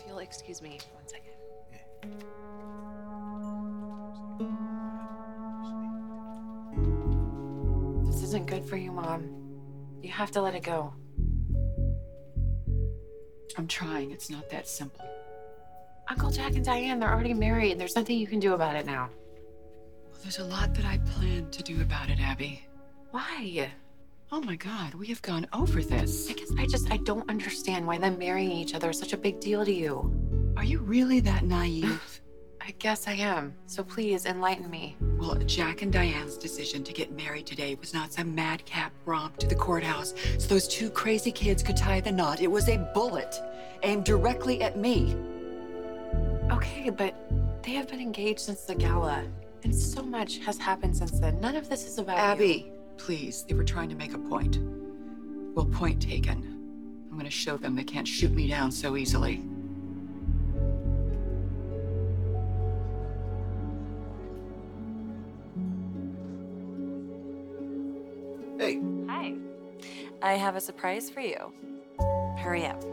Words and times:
if 0.00 0.08
you'll 0.08 0.18
excuse 0.18 0.62
me 0.62 0.78
one 0.94 1.06
second. 1.06 1.32
This 8.06 8.22
isn't 8.22 8.46
good 8.46 8.64
for 8.64 8.76
you, 8.76 8.92
Mom. 8.92 9.28
You 10.02 10.10
have 10.10 10.30
to 10.32 10.40
let 10.40 10.54
it 10.54 10.62
go. 10.62 10.94
I'm 13.58 13.66
trying. 13.66 14.10
It's 14.10 14.30
not 14.30 14.48
that 14.50 14.68
simple. 14.68 15.04
Uncle 16.08 16.30
Jack 16.30 16.54
and 16.54 16.64
Diane, 16.64 16.98
they're 16.98 17.12
already 17.12 17.34
married. 17.34 17.72
and 17.72 17.80
There's 17.80 17.96
nothing 17.96 18.18
you 18.18 18.26
can 18.26 18.40
do 18.40 18.54
about 18.54 18.76
it 18.76 18.86
now. 18.86 19.10
Well, 20.10 20.18
there's 20.22 20.38
a 20.38 20.44
lot 20.44 20.74
that 20.74 20.84
I 20.84 20.98
plan 20.98 21.50
to 21.50 21.62
do 21.62 21.82
about 21.82 22.10
it, 22.10 22.20
Abby. 22.20 22.64
Why? 23.10 23.70
Oh 24.32 24.40
my 24.40 24.54
God, 24.54 24.94
we 24.94 25.08
have 25.08 25.20
gone 25.22 25.44
over 25.52 25.82
this. 25.82 26.30
I 26.30 26.34
guess 26.34 26.52
I 26.56 26.64
just 26.64 26.92
I 26.92 26.98
don't 26.98 27.28
understand 27.28 27.84
why 27.84 27.98
them 27.98 28.16
marrying 28.16 28.52
each 28.52 28.74
other 28.74 28.90
is 28.90 28.98
such 28.98 29.12
a 29.12 29.16
big 29.16 29.40
deal 29.40 29.64
to 29.64 29.72
you. 29.72 30.52
Are 30.56 30.62
you 30.62 30.78
really 30.78 31.18
that 31.20 31.42
naive? 31.42 32.20
I 32.60 32.70
guess 32.78 33.08
I 33.08 33.14
am. 33.14 33.54
So 33.66 33.82
please 33.82 34.26
enlighten 34.26 34.70
me. 34.70 34.96
well, 35.18 35.34
Jack 35.46 35.82
and 35.82 35.92
Diane's 35.92 36.36
decision 36.38 36.84
to 36.84 36.92
get 36.92 37.10
married 37.10 37.44
today 37.44 37.74
was 37.74 37.92
not 37.92 38.12
some 38.12 38.32
madcap 38.32 38.92
romp 39.04 39.36
to 39.38 39.48
the 39.48 39.56
courthouse 39.56 40.14
so 40.38 40.46
those 40.46 40.68
two 40.68 40.90
crazy 40.90 41.32
kids 41.32 41.60
could 41.60 41.76
tie 41.76 42.00
the 42.00 42.12
knot. 42.12 42.40
It 42.40 42.50
was 42.52 42.68
a 42.68 42.78
bullet 42.94 43.34
aimed 43.82 44.04
directly 44.04 44.62
at 44.62 44.78
me. 44.78 45.16
Okay, 46.52 46.90
but 46.90 47.16
they 47.64 47.72
have 47.72 47.88
been 47.88 48.00
engaged 48.00 48.40
since 48.40 48.62
the 48.62 48.76
gala, 48.76 49.24
and 49.64 49.74
so 49.74 50.02
much 50.02 50.38
has 50.38 50.56
happened 50.56 50.96
since 50.96 51.18
then. 51.18 51.40
None 51.40 51.56
of 51.56 51.68
this 51.68 51.84
is 51.84 51.98
about 51.98 52.38
you. 52.38 52.79
Please, 53.00 53.44
they 53.48 53.54
were 53.54 53.64
trying 53.64 53.88
to 53.88 53.94
make 53.94 54.12
a 54.12 54.18
point. 54.18 54.58
Well, 55.54 55.64
point 55.64 56.02
taken. 56.02 57.06
I'm 57.10 57.16
gonna 57.16 57.30
show 57.30 57.56
them 57.56 57.74
they 57.74 57.82
can't 57.82 58.06
shoot 58.06 58.30
me 58.30 58.46
down 58.46 58.70
so 58.70 58.94
easily. 58.94 59.42
Hey, 68.58 68.80
Hi. 69.08 69.34
I 70.22 70.34
have 70.34 70.56
a 70.56 70.60
surprise 70.60 71.08
for 71.08 71.20
you. 71.20 71.54
Hurry 72.36 72.66
up. 72.66 72.84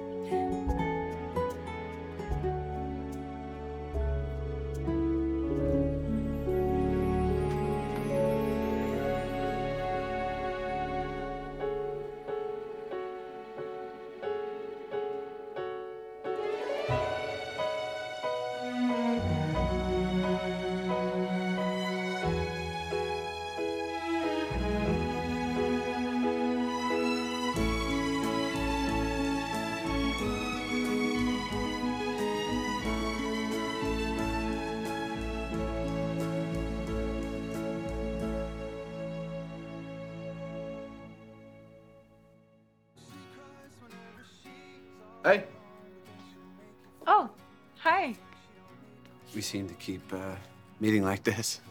Seem 49.48 49.68
to 49.68 49.74
keep 49.76 50.02
uh, 50.14 50.36
meeting 50.80 51.04
like 51.04 51.24
this. 51.24 51.62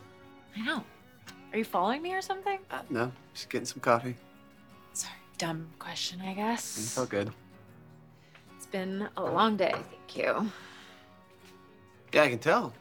I 0.56 0.64
know. 0.64 0.82
Are 1.53 1.59
you 1.59 1.64
following 1.64 2.03
me 2.03 2.14
or 2.14 2.22
something? 2.22 2.59
Uh, 2.70 2.81
no, 2.91 3.12
just 3.34 3.50
getting 3.50 3.66
some 3.66 3.81
coffee. 3.81 4.16
Sorry, 4.92 5.14
dumb 5.38 5.69
question, 5.78 6.20
I 6.22 6.31
It's 6.31 6.36
guess. 6.36 6.98
all 6.98 7.06
good. 7.06 7.31
It's 8.56 8.66
been 8.66 9.09
a 9.16 9.22
long 9.22 9.56
day, 9.56 9.72
thank 9.72 10.16
you. 10.16 10.50
Yeah, 12.12 12.22
I 12.22 12.28
can 12.31 12.38
tell. 12.38 12.72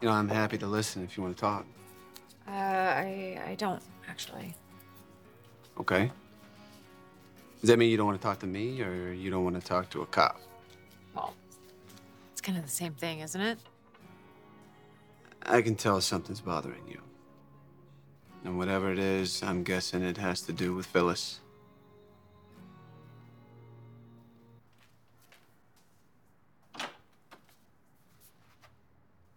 You 0.00 0.08
know, 0.08 0.14
I'm 0.14 0.28
happy 0.28 0.58
to 0.58 0.66
listen 0.66 1.02
if 1.04 1.16
you 1.16 1.22
want 1.22 1.36
to 1.36 1.40
talk. 1.40 1.66
Uh, 2.46 2.50
I 2.50 3.40
I 3.48 3.54
don't 3.56 3.82
actually. 4.08 4.54
Okay. 5.80 6.10
Does 7.60 7.68
that 7.70 7.78
mean 7.78 7.90
you 7.90 7.96
don't 7.96 8.06
want 8.06 8.20
to 8.20 8.22
talk 8.26 8.38
to 8.40 8.46
me 8.46 8.82
or 8.82 9.12
you 9.12 9.30
don't 9.30 9.44
want 9.44 9.58
to 9.60 9.66
talk 9.66 9.88
to 9.90 10.02
a 10.02 10.06
cop? 10.06 10.38
Well, 11.16 11.32
it's 11.43 11.43
kind 12.44 12.58
of 12.58 12.64
the 12.64 12.70
same 12.70 12.92
thing, 12.92 13.20
isn't 13.20 13.40
it? 13.40 13.58
I 15.42 15.62
can 15.62 15.74
tell 15.74 16.00
something's 16.00 16.42
bothering 16.42 16.86
you. 16.88 17.00
And 18.44 18.58
whatever 18.58 18.92
it 18.92 18.98
is, 18.98 19.42
I'm 19.42 19.64
guessing 19.64 20.02
it 20.02 20.18
has 20.18 20.42
to 20.42 20.52
do 20.52 20.74
with 20.74 20.84
Phyllis. 20.84 21.40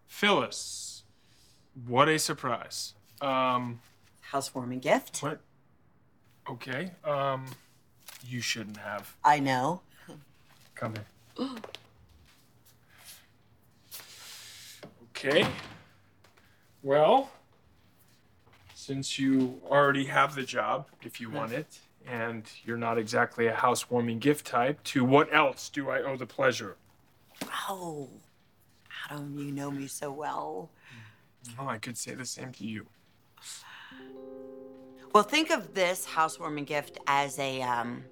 Phyllis. 0.07 1.03
What 1.85 2.09
a 2.09 2.19
surprise. 2.19 2.93
Um, 3.21 3.79
housewarming 4.19 4.79
gift. 4.79 5.19
what? 5.23 5.39
Okay. 6.49 6.91
Um, 7.05 7.45
you 8.25 8.41
shouldn't 8.41 8.77
have. 8.77 9.15
I 9.23 9.39
know. 9.39 9.81
Come 10.75 10.95
here. 11.37 11.47
Okay. 15.17 15.47
Well, 16.83 17.31
since 18.75 19.17
you 19.17 19.59
already 19.65 20.05
have 20.05 20.35
the 20.35 20.43
job, 20.43 20.89
if 21.01 21.19
you 21.19 21.31
want 21.31 21.53
it, 21.53 21.79
and 22.05 22.43
you're 22.63 22.77
not 22.77 22.99
exactly 22.99 23.47
a 23.47 23.53
housewarming 23.53 24.19
gift 24.19 24.45
type, 24.45 24.83
to 24.83 25.03
what 25.03 25.33
else 25.33 25.69
do 25.69 25.89
I 25.89 26.03
owe 26.03 26.17
the 26.17 26.27
pleasure? 26.27 26.77
Oh, 27.67 28.09
Adam, 29.09 29.35
you 29.39 29.51
know 29.51 29.71
me 29.71 29.87
so 29.87 30.11
well. 30.11 30.69
Oh, 31.57 31.67
I 31.67 31.79
could 31.79 31.97
say 31.97 32.13
the 32.13 32.25
same 32.25 32.51
to 32.51 32.63
you. 32.63 32.85
Well, 35.15 35.23
think 35.23 35.49
of 35.49 35.73
this 35.73 36.05
housewarming 36.05 36.65
gift 36.65 36.99
as 37.07 37.39
a 37.39 37.63
um, 37.63 38.03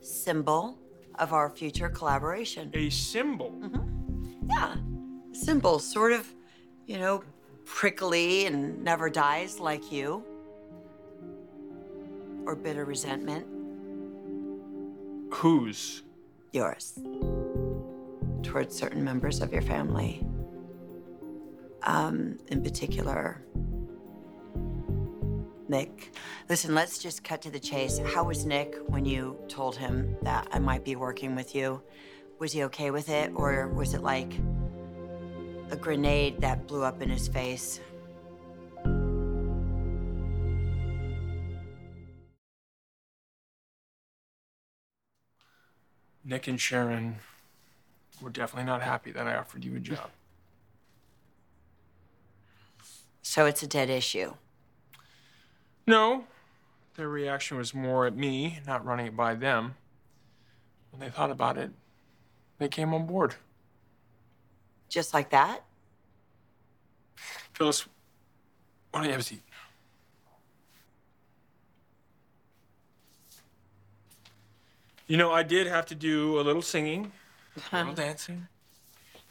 symbol 0.00 0.80
of 1.14 1.32
our 1.32 1.48
future 1.48 1.88
collaboration. 1.88 2.72
A 2.74 2.90
symbol. 2.90 3.54
Yeah, 4.48 4.74
symbol, 5.32 5.78
sort 5.78 6.10
of, 6.10 6.26
you 6.90 6.98
know, 6.98 7.22
prickly 7.64 8.46
and 8.46 8.82
never 8.82 9.08
dies 9.08 9.60
like 9.60 9.92
you. 9.92 10.24
Or 12.44 12.56
bitter 12.56 12.84
resentment. 12.84 13.46
Whose? 15.32 16.02
yours 16.52 16.98
towards 18.42 18.76
certain 18.76 19.04
members 19.04 19.40
of 19.40 19.52
your 19.52 19.62
family. 19.62 20.26
Um, 21.84 22.38
in 22.48 22.60
particular, 22.60 23.40
Nick. 25.68 26.12
Listen, 26.48 26.74
let's 26.74 26.98
just 26.98 27.22
cut 27.22 27.40
to 27.42 27.52
the 27.52 27.60
chase. 27.60 28.00
How 28.04 28.24
was 28.24 28.44
Nick 28.44 28.74
when 28.88 29.04
you 29.04 29.38
told 29.46 29.76
him 29.76 30.16
that 30.22 30.48
I 30.50 30.58
might 30.58 30.84
be 30.84 30.96
working 30.96 31.36
with 31.36 31.54
you? 31.54 31.80
Was 32.40 32.52
he 32.52 32.64
okay 32.64 32.90
with 32.90 33.08
it, 33.08 33.30
or 33.36 33.68
was 33.68 33.94
it 33.94 34.02
like 34.02 34.40
a 35.70 35.76
grenade 35.76 36.40
that 36.40 36.66
blew 36.66 36.82
up 36.82 37.00
in 37.02 37.08
his 37.08 37.28
face? 37.28 37.80
Nick 46.24 46.46
and 46.46 46.60
Sharon 46.60 47.16
were 48.20 48.30
definitely 48.30 48.66
not 48.66 48.82
happy 48.82 49.10
that 49.12 49.26
I 49.26 49.34
offered 49.36 49.64
you 49.64 49.74
a 49.76 49.80
job. 49.80 50.10
So 53.22 53.46
it's 53.46 53.62
a 53.62 53.66
dead 53.66 53.90
issue. 53.90 54.34
No, 55.86 56.24
their 56.96 57.08
reaction 57.08 57.56
was 57.56 57.74
more 57.74 58.06
at 58.06 58.16
me, 58.16 58.60
not 58.66 58.84
running 58.84 59.06
it 59.06 59.16
by 59.16 59.34
them. 59.34 59.74
When 60.90 61.00
they 61.00 61.08
thought 61.08 61.30
about 61.30 61.56
it, 61.56 61.70
they 62.58 62.68
came 62.68 62.92
on 62.92 63.06
board. 63.06 63.34
Just 64.90 65.14
like 65.14 65.30
that? 65.30 65.62
Phyllis, 67.54 67.86
why 68.90 69.00
don't 69.00 69.04
you 69.06 69.12
have 69.12 69.20
a 69.20 69.24
seat? 69.24 69.40
You 75.06 75.16
know, 75.16 75.32
I 75.32 75.42
did 75.42 75.66
have 75.66 75.86
to 75.86 75.94
do 75.94 76.38
a 76.38 76.42
little 76.42 76.62
singing, 76.62 77.12
a 77.72 77.76
little 77.78 77.94
dancing. 77.94 78.46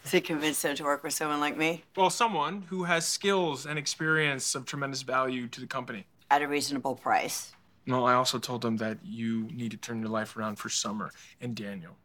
Is 0.05 0.11
he 0.11 0.21
convinced 0.21 0.63
him 0.63 0.75
to 0.75 0.83
work 0.83 1.03
with 1.03 1.13
someone 1.13 1.39
like 1.39 1.57
me? 1.57 1.83
Well, 1.95 2.09
someone 2.09 2.63
who 2.69 2.85
has 2.85 3.05
skills 3.05 3.65
and 3.65 3.77
experience 3.77 4.55
of 4.55 4.65
tremendous 4.65 5.01
value 5.01 5.47
to 5.49 5.59
the 5.59 5.67
company. 5.67 6.05
At 6.31 6.41
a 6.41 6.47
reasonable 6.47 6.95
price. 6.95 7.51
Well, 7.85 8.05
I 8.05 8.13
also 8.13 8.39
told 8.39 8.61
them 8.61 8.77
that 8.77 8.97
you 9.03 9.49
need 9.51 9.71
to 9.71 9.77
turn 9.77 9.99
your 9.99 10.09
life 10.09 10.37
around 10.37 10.55
for 10.55 10.69
Summer 10.69 11.11
and 11.41 11.55
Daniel. 11.55 11.95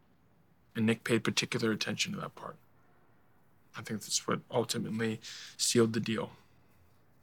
And 0.75 0.87
Nick 0.87 1.05
paid 1.05 1.23
particular 1.23 1.71
attention 1.71 2.12
to 2.15 2.21
that 2.21 2.35
part. 2.35 2.56
I 3.76 3.82
think 3.82 4.00
that's 4.00 4.26
what 4.26 4.41
ultimately 4.50 5.21
sealed 5.56 5.93
the 5.93 6.00
deal. 6.00 6.31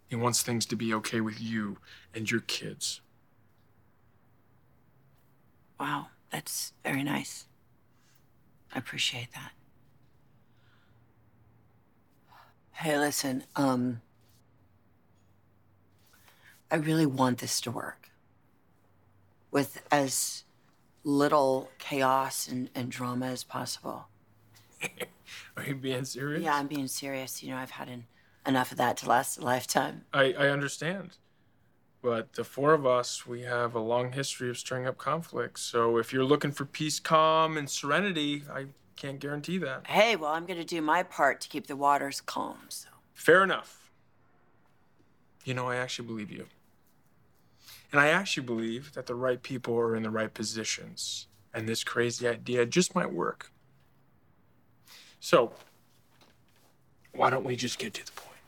He 0.09 0.15
wants 0.15 0.44
things 0.44 0.65
to 0.68 0.75
be 0.75 0.94
okay 0.95 1.21
with 1.21 1.39
you 1.39 1.77
and 2.13 2.30
your 2.30 2.42
kids. 2.42 3.00
Wow, 5.80 6.07
that's 6.31 6.74
very 6.83 7.03
nice. 7.03 7.45
I 8.74 8.80
appreciate 8.80 9.30
that. 9.33 9.51
Hey, 12.71 12.97
listen, 12.97 13.44
um, 13.56 14.01
I 16.69 16.75
really 16.75 17.06
want 17.06 17.39
this 17.39 17.62
to 17.62 17.71
work 17.71 18.09
with 19.51 19.81
as 19.92 20.44
little 21.04 21.69
chaos 21.80 22.47
and, 22.47 22.69
and 22.74 22.89
drama 22.89 23.27
as 23.27 23.44
possible. 23.44 24.07
Are 25.57 25.63
you 25.63 25.75
being 25.75 26.06
serious? 26.06 26.44
Yeah, 26.44 26.56
I'm 26.56 26.68
being 26.68 26.88
serious. 26.88 27.42
You 27.44 27.51
know, 27.51 27.57
I've 27.57 27.72
had 27.72 27.89
en- 27.89 28.06
enough 28.45 28.72
of 28.72 28.78
that 28.78 28.98
to 28.98 29.10
last 29.10 29.38
a 29.38 29.42
lifetime. 29.42 30.06
I, 30.13 30.33
I 30.33 30.50
understand. 30.50 31.18
But 32.01 32.33
the 32.33 32.44
four 32.44 32.74
of 32.74 32.86
us, 32.86 33.28
we 33.28 33.42
have 33.44 33.75
a 33.75 33.80
long 33.80 34.12
history 34.12 34.50
of 34.50 34.57
stirring 34.57 34.88
up 34.88 34.98
conflicts. 34.98 35.62
So 35.62 35.98
if 35.98 36.12
you're 36.12 36.25
looking 36.25 36.51
for 36.51 36.66
peace, 36.66 37.00
calm, 37.00 37.57
and 37.57 37.69
serenity, 37.69 38.44
I 38.51 38.66
can't 38.95 39.19
guarantee 39.19 39.60
that. 39.60 39.86
Hey, 39.86 40.16
well, 40.16 40.31
I'm 40.31 40.45
going 40.45 40.60
to 40.60 40.66
do 40.66 40.81
my 40.81 41.04
part 41.04 41.42
to 41.42 41.50
keep 41.50 41.68
the 41.68 41.75
waters 41.75 42.19
calm, 42.22 42.57
so. 42.69 42.89
Fair 43.13 43.44
enough. 43.44 43.92
You 45.45 45.54
know, 45.54 45.68
I 45.68 45.75
actually 45.75 46.07
believe 46.07 46.31
you. 46.31 46.48
And 47.92 48.00
I 48.00 48.07
actually 48.07 48.45
believe 48.45 48.94
that 48.94 49.06
the 49.06 49.16
right 49.16 49.42
people 49.42 49.78
are 49.78 49.95
in 49.95 50.04
the 50.04 50.10
right 50.10 50.33
positions. 50.33 51.28
And 51.54 51.68
this 51.68 51.83
crazy 51.83 52.28
idea 52.28 52.66
just 52.66 52.95
might 52.95 53.12
work. 53.12 53.51
So, 55.23 55.51
why 57.13 57.29
don't 57.29 57.45
we 57.45 57.56
just 57.56 57.77
get 57.77 57.94
to 57.94 58.03
the 58.03 58.12
point? 58.12 58.39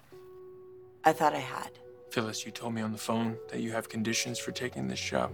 I 1.06 1.14
thought 1.14 1.36
I 1.36 1.40
had. 1.40 1.70
Phyllis, 2.10 2.48
you 2.48 2.52
told 2.52 2.74
me 2.74 2.82
on 2.82 2.92
the 2.92 2.98
phone 2.98 3.38
that 3.50 3.62
you 3.62 3.72
have 3.72 3.90
conditions 3.90 4.40
for 4.40 4.52
taking 4.52 4.88
this 4.88 5.00
job. 5.00 5.32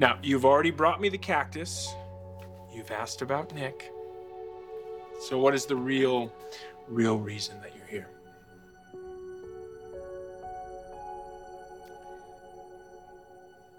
Now, 0.00 0.18
you've 0.22 0.46
already 0.46 0.70
brought 0.70 1.02
me 1.02 1.10
the 1.10 1.18
cactus. 1.18 1.94
You've 2.74 2.90
asked 2.90 3.20
about 3.20 3.54
Nick. 3.54 3.92
So, 5.20 5.38
what 5.38 5.54
is 5.54 5.66
the 5.66 5.76
real, 5.76 6.32
real 6.88 7.18
reason 7.18 7.60
that 7.60 7.76
you're 7.76 7.86
here? 7.86 8.08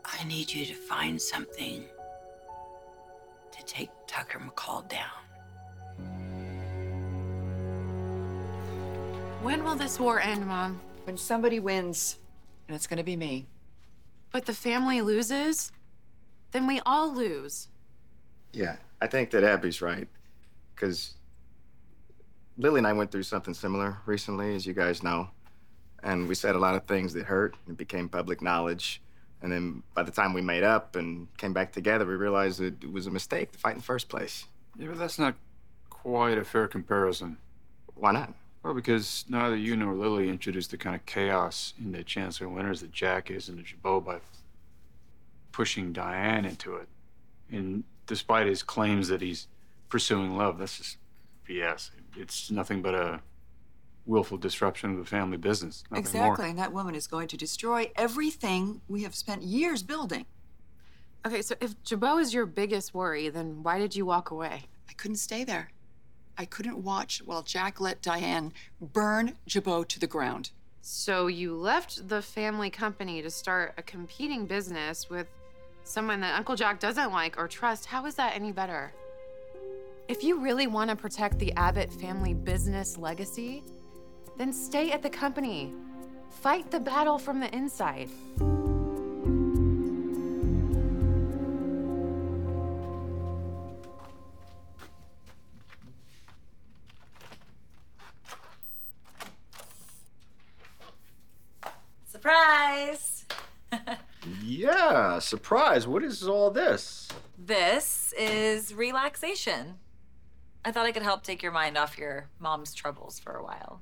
I 0.06 0.24
need 0.25 0.54
you 0.54 0.68
to 0.68 0.75
find 0.75 1.19
something 1.19 1.86
to 3.57 3.66
take 3.66 3.89
Tucker 4.06 4.38
McCall 4.38 4.88
down. 4.88 5.29
When 9.42 9.64
will 9.64 9.76
this 9.76 10.00
war 10.00 10.20
end, 10.20 10.46
Mom? 10.46 10.82
When 11.06 11.16
somebody 11.16 11.60
wins, 11.60 12.18
and 12.68 12.76
it's 12.76 12.88
gonna 12.88 13.06
be 13.06 13.16
me. 13.16 13.48
But 14.32 14.46
the 14.46 14.54
family 14.54 15.02
loses? 15.02 15.72
Then 16.52 16.68
we 16.68 16.82
all 16.86 17.14
lose. 17.14 17.70
Yeah, 18.52 18.76
I 19.02 19.08
think 19.08 19.32
that 19.32 19.46
Abby's 19.46 19.82
right. 19.82 20.10
Because 20.76 21.14
Lily 22.58 22.80
and 22.80 22.88
I 22.88 22.94
went 22.94 23.12
through 23.12 23.24
something 23.24 23.54
similar 23.54 24.00
recently, 24.06 24.56
as 24.56 24.66
you 24.66 24.74
guys 24.74 25.02
know. 25.04 25.30
And 26.04 26.28
we 26.28 26.36
said 26.36 26.56
a 26.56 26.60
lot 26.60 26.76
of 26.76 26.86
things 26.86 27.14
that 27.14 27.26
hurt. 27.26 27.56
And 27.66 27.78
became 27.78 28.10
public 28.10 28.42
knowledge. 28.42 29.02
And 29.42 29.52
then 29.52 29.84
by 29.94 30.04
the 30.04 30.12
time 30.12 30.34
we 30.34 30.42
made 30.42 30.64
up 30.64 30.98
and 30.98 31.28
came 31.38 31.54
back 31.54 31.72
together, 31.72 32.06
we 32.06 32.16
realized 32.16 32.60
that 32.60 32.84
it 32.84 32.92
was 32.92 33.08
a 33.08 33.12
mistake 33.12 33.54
to 33.54 33.58
fight 33.58 33.72
in 33.72 33.78
the 33.78 33.84
first 33.84 34.10
place. 34.10 34.46
Yeah, 34.78 34.88
but 34.88 34.98
that's 34.98 35.18
not 35.18 35.36
quite 35.90 36.38
a 36.38 36.44
fair 36.44 36.68
comparison. 36.68 37.38
Why 37.96 38.12
not? 38.12 38.34
Well, 38.64 38.74
because 38.74 39.26
neither 39.30 39.56
you 39.56 39.76
nor 39.76 39.94
Lily 39.94 40.30
introduced 40.30 40.72
the 40.72 40.78
kind 40.78 40.96
of 40.96 41.06
chaos 41.06 41.74
into 41.82 42.04
Chancellor 42.04 42.50
Winters 42.50 42.82
that 42.82 42.92
Jack 42.92 43.32
is 43.32 43.48
into 43.48 43.64
Jabot 43.64 44.06
by 44.06 44.20
pushing 45.52 45.94
Diane 45.94 46.46
into 46.46 46.76
it. 46.76 46.88
And 47.52 47.84
despite 48.06 48.48
his 48.48 48.62
claims 48.62 49.08
that 49.08 49.22
he's 49.22 49.48
pursuing 49.88 50.36
love, 50.36 50.58
that's 50.58 50.78
just 50.78 50.98
BS. 51.48 51.92
It's 52.18 52.52
nothing 52.52 52.82
but 52.82 52.96
a 52.96 53.22
willful 54.06 54.38
disruption 54.38 54.92
of 54.92 54.98
the 54.98 55.06
family 55.06 55.38
business. 55.38 55.84
Nothing 55.90 56.02
exactly, 56.02 56.44
More. 56.44 56.50
and 56.50 56.60
that 56.60 56.74
woman 56.74 56.96
is 56.96 57.08
going 57.08 57.28
to 57.30 57.38
destroy 57.38 57.92
everything 57.96 58.82
we 58.88 59.04
have 59.04 59.16
spent 59.16 59.44
years 59.44 59.84
building. 59.84 60.26
Okay, 61.26 61.42
so 61.42 61.56
if 61.62 61.82
Jabot 61.84 62.20
is 62.20 62.34
your 62.34 62.46
biggest 62.46 62.94
worry, 62.94 63.30
then 63.30 63.64
why 63.64 63.78
did 63.78 63.96
you 63.96 64.06
walk 64.06 64.32
away? 64.32 64.64
I 64.90 64.94
couldn't 64.94 65.18
stay 65.18 65.44
there. 65.44 65.72
I 66.40 66.46
couldn't 66.46 66.78
watch 66.78 67.22
while 67.26 67.44
Jack 67.44 67.82
let 67.82 68.02
Diane 68.02 68.54
burn 68.80 69.36
Jabot 69.46 69.90
to 69.90 70.00
the 70.00 70.08
ground. 70.08 70.52
So 70.82 71.28
you 71.28 71.54
left 71.54 72.08
the 72.08 72.22
family 72.22 72.70
company 72.70 73.22
to 73.22 73.30
start 73.30 73.74
a 73.78 73.84
competing 73.84 74.46
business 74.46 75.10
with 75.10 75.28
someone 75.84 76.22
that 76.22 76.38
Uncle 76.38 76.56
Jack 76.56 76.80
doesn't 76.80 77.12
like 77.12 77.38
or 77.38 77.50
trust. 77.50 77.88
How 77.88 78.06
is 78.06 78.16
that 78.16 78.38
any 78.38 78.54
better? 78.54 78.94
If 80.08 80.24
you 80.24 80.40
really 80.40 80.66
want 80.66 80.90
to 80.90 80.96
protect 80.96 81.40
the 81.40 81.52
Abbott 81.58 81.92
family 81.92 82.34
business 82.34 82.98
legacy, 82.98 83.62
then 84.38 84.54
stay 84.54 84.92
at 84.94 85.04
the 85.04 85.10
company. 85.10 85.74
Fight 86.30 86.72
the 86.72 86.80
battle 86.80 87.18
from 87.18 87.42
the 87.42 87.54
inside. 87.54 88.10
Surprise! 102.80 103.26
Yeah, 104.44 105.20
surprise. 105.20 105.88
What 105.88 106.04
is 106.04 106.28
all 106.28 106.50
this? 106.52 107.08
This 107.38 108.14
is 108.18 108.74
relaxation. 108.74 109.76
I 110.64 110.72
thought 110.72 110.86
I 110.86 110.92
could 110.92 111.04
help 111.04 111.24
take 111.24 111.42
your 111.42 111.52
mind 111.52 111.78
off 111.78 111.98
your 111.98 112.30
mom's 112.40 112.74
troubles 112.74 113.20
for 113.20 113.34
a 113.34 113.44
while. 113.44 113.81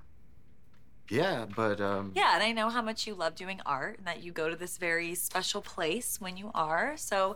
Yeah, 1.09 1.45
but 1.55 1.79
um 1.79 2.11
Yeah, 2.15 2.33
and 2.35 2.44
I 2.44 2.51
know 2.51 2.69
how 2.69 2.81
much 2.81 3.07
you 3.07 3.15
love 3.15 3.35
doing 3.35 3.61
art 3.65 3.97
and 3.97 4.07
that 4.07 4.23
you 4.23 4.31
go 4.31 4.49
to 4.49 4.55
this 4.55 4.77
very 4.77 5.15
special 5.15 5.61
place 5.61 6.19
when 6.19 6.38
you 6.38 6.51
are. 6.53 6.97
So 6.97 7.35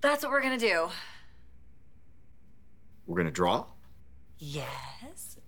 that's 0.00 0.22
what 0.22 0.30
we're 0.30 0.42
gonna 0.42 0.58
do. 0.58 0.88
we're 3.06 3.16
gonna 3.16 3.30
draw? 3.30 3.66
Yes, 4.38 5.38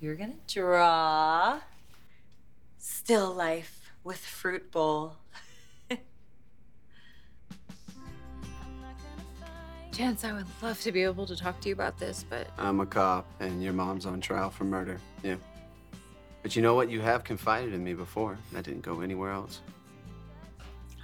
you're 0.00 0.16
gonna 0.16 0.34
draw 0.46 1.60
still 2.78 3.32
life 3.32 3.83
with 4.04 4.18
fruit 4.18 4.70
bowl. 4.70 5.16
Chance, 9.92 10.24
I 10.24 10.32
would 10.32 10.46
love 10.60 10.80
to 10.80 10.90
be 10.90 11.04
able 11.04 11.24
to 11.24 11.36
talk 11.36 11.60
to 11.60 11.68
you 11.68 11.74
about 11.74 11.98
this, 11.98 12.24
but 12.28 12.48
I'm 12.58 12.80
a 12.80 12.86
cop, 12.86 13.26
and 13.38 13.62
your 13.62 13.72
mom's 13.72 14.06
on 14.06 14.20
trial 14.20 14.50
for 14.50 14.64
murder. 14.64 14.98
Yeah. 15.22 15.36
But 16.42 16.56
you 16.56 16.62
know 16.62 16.74
what? 16.74 16.90
You 16.90 17.00
have 17.00 17.22
confided 17.22 17.72
in 17.72 17.84
me 17.84 17.94
before. 17.94 18.36
I 18.56 18.60
didn't 18.60 18.82
go 18.82 19.02
anywhere 19.02 19.30
else. 19.30 19.60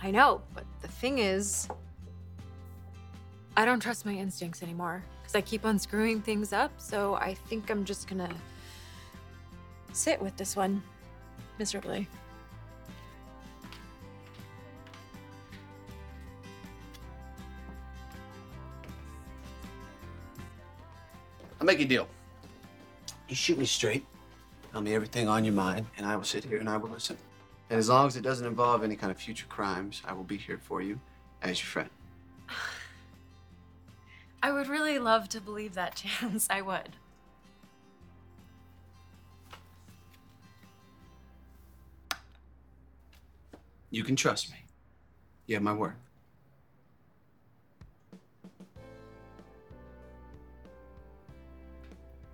I 0.02 0.10
know, 0.10 0.42
but 0.54 0.64
the 0.82 0.88
thing 0.88 1.18
is, 1.18 1.68
I 3.56 3.64
don't 3.64 3.80
trust 3.80 4.04
my 4.04 4.12
instincts 4.12 4.60
anymore 4.60 5.04
because 5.20 5.36
I 5.36 5.40
keep 5.40 5.64
on 5.64 5.78
screwing 5.78 6.20
things 6.20 6.52
up. 6.52 6.72
So 6.78 7.14
I 7.14 7.34
think 7.34 7.70
I'm 7.70 7.84
just 7.84 8.08
gonna 8.08 8.34
sit 9.92 10.20
with 10.20 10.36
this 10.36 10.56
one 10.56 10.82
miserably. 11.58 12.08
Make 21.70 21.80
a 21.80 21.84
deal. 21.84 22.08
You 23.28 23.36
shoot 23.36 23.56
me 23.56 23.64
straight, 23.64 24.04
tell 24.72 24.80
me 24.80 24.92
everything 24.92 25.28
on 25.28 25.44
your 25.44 25.54
mind, 25.54 25.86
and 25.96 26.04
I 26.04 26.16
will 26.16 26.24
sit 26.24 26.42
here 26.42 26.58
and 26.58 26.68
I 26.68 26.76
will 26.76 26.88
listen. 26.88 27.16
And 27.68 27.78
as 27.78 27.88
long 27.88 28.08
as 28.08 28.16
it 28.16 28.22
doesn't 28.22 28.44
involve 28.44 28.82
any 28.82 28.96
kind 28.96 29.12
of 29.12 29.18
future 29.18 29.46
crimes, 29.48 30.02
I 30.04 30.12
will 30.12 30.24
be 30.24 30.36
here 30.36 30.58
for 30.60 30.82
you 30.82 30.98
as 31.42 31.60
your 31.60 31.66
friend. 31.66 31.88
I 34.42 34.50
would 34.50 34.66
really 34.66 34.98
love 34.98 35.28
to 35.28 35.40
believe 35.40 35.74
that, 35.74 35.94
Chance. 36.20 36.48
I 36.50 36.60
would. 36.60 36.96
You 43.92 44.02
can 44.02 44.16
trust 44.16 44.50
me. 44.50 44.56
You 45.46 45.54
have 45.54 45.62
my 45.62 45.72
word. 45.72 45.94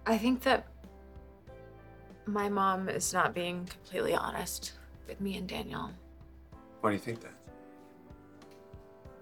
I 0.06 0.16
think 0.16 0.42
that 0.42 0.66
my 2.26 2.48
mom 2.48 2.88
is 2.88 3.12
not 3.12 3.34
being 3.34 3.66
completely 3.66 4.14
honest 4.14 4.72
with 5.08 5.20
me 5.20 5.36
and 5.36 5.48
Daniel. 5.48 5.90
Why 6.80 6.90
do 6.90 6.94
you 6.94 7.00
think 7.00 7.20
that? 7.20 7.34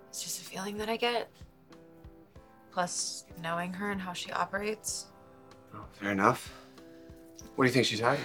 It's 0.09 0.23
just 0.23 0.41
a 0.43 0.45
feeling 0.45 0.76
that 0.79 0.88
I 0.88 0.97
get. 0.97 1.31
Plus, 2.71 3.25
knowing 3.43 3.73
her 3.73 3.91
and 3.91 4.00
how 4.00 4.12
she 4.12 4.31
operates, 4.33 5.07
Oh, 5.75 5.85
fair 5.93 6.12
enough. 6.12 6.53
What 7.57 7.64
do 7.64 7.69
you 7.69 7.73
think 7.73 7.87
she's 7.87 8.00
hiding? 8.00 8.25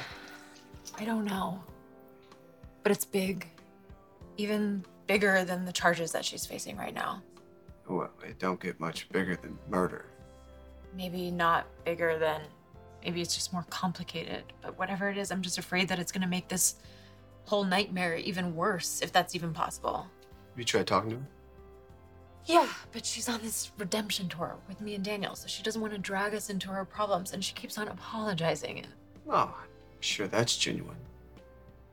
I 0.99 1.05
don't 1.05 1.25
know. 1.25 1.63
But 2.83 2.91
it's 2.91 3.05
big. 3.05 3.47
Even 4.37 4.83
bigger 5.07 5.43
than 5.45 5.65
the 5.65 5.71
charges 5.71 6.11
that 6.11 6.23
she's 6.23 6.45
facing 6.45 6.77
right 6.77 6.93
now. 6.93 7.21
Well, 7.87 8.11
it 8.23 8.37
don't 8.37 8.59
get 8.59 8.79
much 8.79 9.09
bigger 9.09 9.35
than 9.35 9.57
murder. 9.67 10.05
Maybe 10.95 11.31
not 11.31 11.67
bigger 11.85 12.17
than. 12.17 12.41
Maybe 13.03 13.21
it's 13.21 13.35
just 13.35 13.53
more 13.53 13.65
complicated. 13.69 14.43
But 14.61 14.77
whatever 14.77 15.09
it 15.09 15.17
is, 15.17 15.31
I'm 15.31 15.41
just 15.41 15.57
afraid 15.57 15.87
that 15.87 15.99
it's 15.99 16.11
gonna 16.11 16.27
make 16.27 16.47
this 16.47 16.75
whole 17.45 17.63
nightmare 17.63 18.15
even 18.15 18.55
worse, 18.55 19.01
if 19.01 19.11
that's 19.11 19.35
even 19.35 19.53
possible. 19.53 20.07
have 20.51 20.57
You 20.57 20.63
tried 20.65 20.87
talking 20.87 21.09
to 21.11 21.15
her? 21.17 21.21
Yeah, 22.45 22.67
but 22.91 23.05
she's 23.05 23.29
on 23.29 23.41
this 23.41 23.71
redemption 23.77 24.27
tour 24.27 24.55
with 24.67 24.81
me 24.81 24.95
and 24.95 25.03
Daniel, 25.03 25.35
so 25.35 25.47
she 25.47 25.61
doesn't 25.61 25.81
want 25.81 25.93
to 25.93 25.99
drag 25.99 26.33
us 26.33 26.49
into 26.49 26.69
her 26.69 26.83
problems, 26.85 27.33
and 27.33 27.43
she 27.43 27.53
keeps 27.53 27.77
on 27.77 27.87
apologizing. 27.87 28.85
Oh, 29.27 29.55
I'm 29.61 30.01
sure 30.01 30.27
that's 30.27 30.57
genuine. 30.57 30.97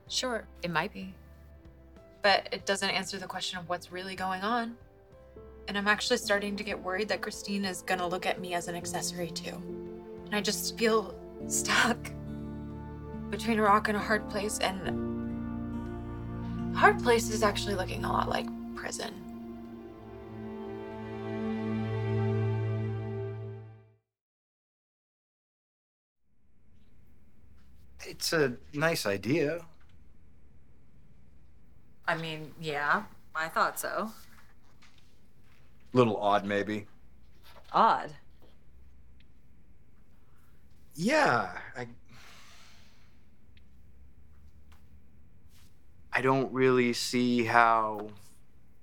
sure, 0.08 0.46
it 0.62 0.70
might 0.70 0.92
be. 0.92 1.14
But 2.22 2.48
it 2.52 2.64
doesn't 2.64 2.88
answer 2.88 3.18
the 3.18 3.26
question 3.26 3.58
of 3.58 3.68
what's 3.68 3.92
really 3.92 4.14
going 4.14 4.42
on. 4.42 4.76
And 5.68 5.76
I'm 5.76 5.88
actually 5.88 6.18
starting 6.18 6.56
to 6.56 6.64
get 6.64 6.80
worried 6.80 7.08
that 7.08 7.20
Christine 7.20 7.64
is 7.64 7.82
gonna 7.82 8.06
look 8.06 8.24
at 8.24 8.40
me 8.40 8.54
as 8.54 8.68
an 8.68 8.76
accessory 8.76 9.30
too. 9.30 9.54
And 10.24 10.34
I 10.34 10.40
just 10.40 10.78
feel 10.78 11.14
stuck 11.48 11.98
between 13.30 13.58
a 13.58 13.62
rock 13.62 13.88
and 13.88 13.96
a 13.96 14.00
hard 14.00 14.28
place, 14.30 14.58
and 14.60 15.14
hard 16.76 17.02
place 17.02 17.30
is 17.30 17.42
actually 17.42 17.74
looking 17.74 18.04
a 18.04 18.12
lot 18.12 18.28
like 18.28 18.46
prison. 18.76 19.12
It's 28.06 28.32
a 28.32 28.56
nice 28.72 29.04
idea. 29.04 29.66
I 32.06 32.16
mean, 32.16 32.54
yeah, 32.60 33.02
I 33.34 33.48
thought 33.48 33.80
so. 33.80 34.12
Little 35.96 36.18
odd, 36.18 36.44
maybe. 36.44 36.84
Odd. 37.72 38.12
Yeah, 40.94 41.48
I. 41.74 41.86
I 46.12 46.20
don't 46.20 46.52
really 46.52 46.92
see 46.92 47.44
how 47.44 48.10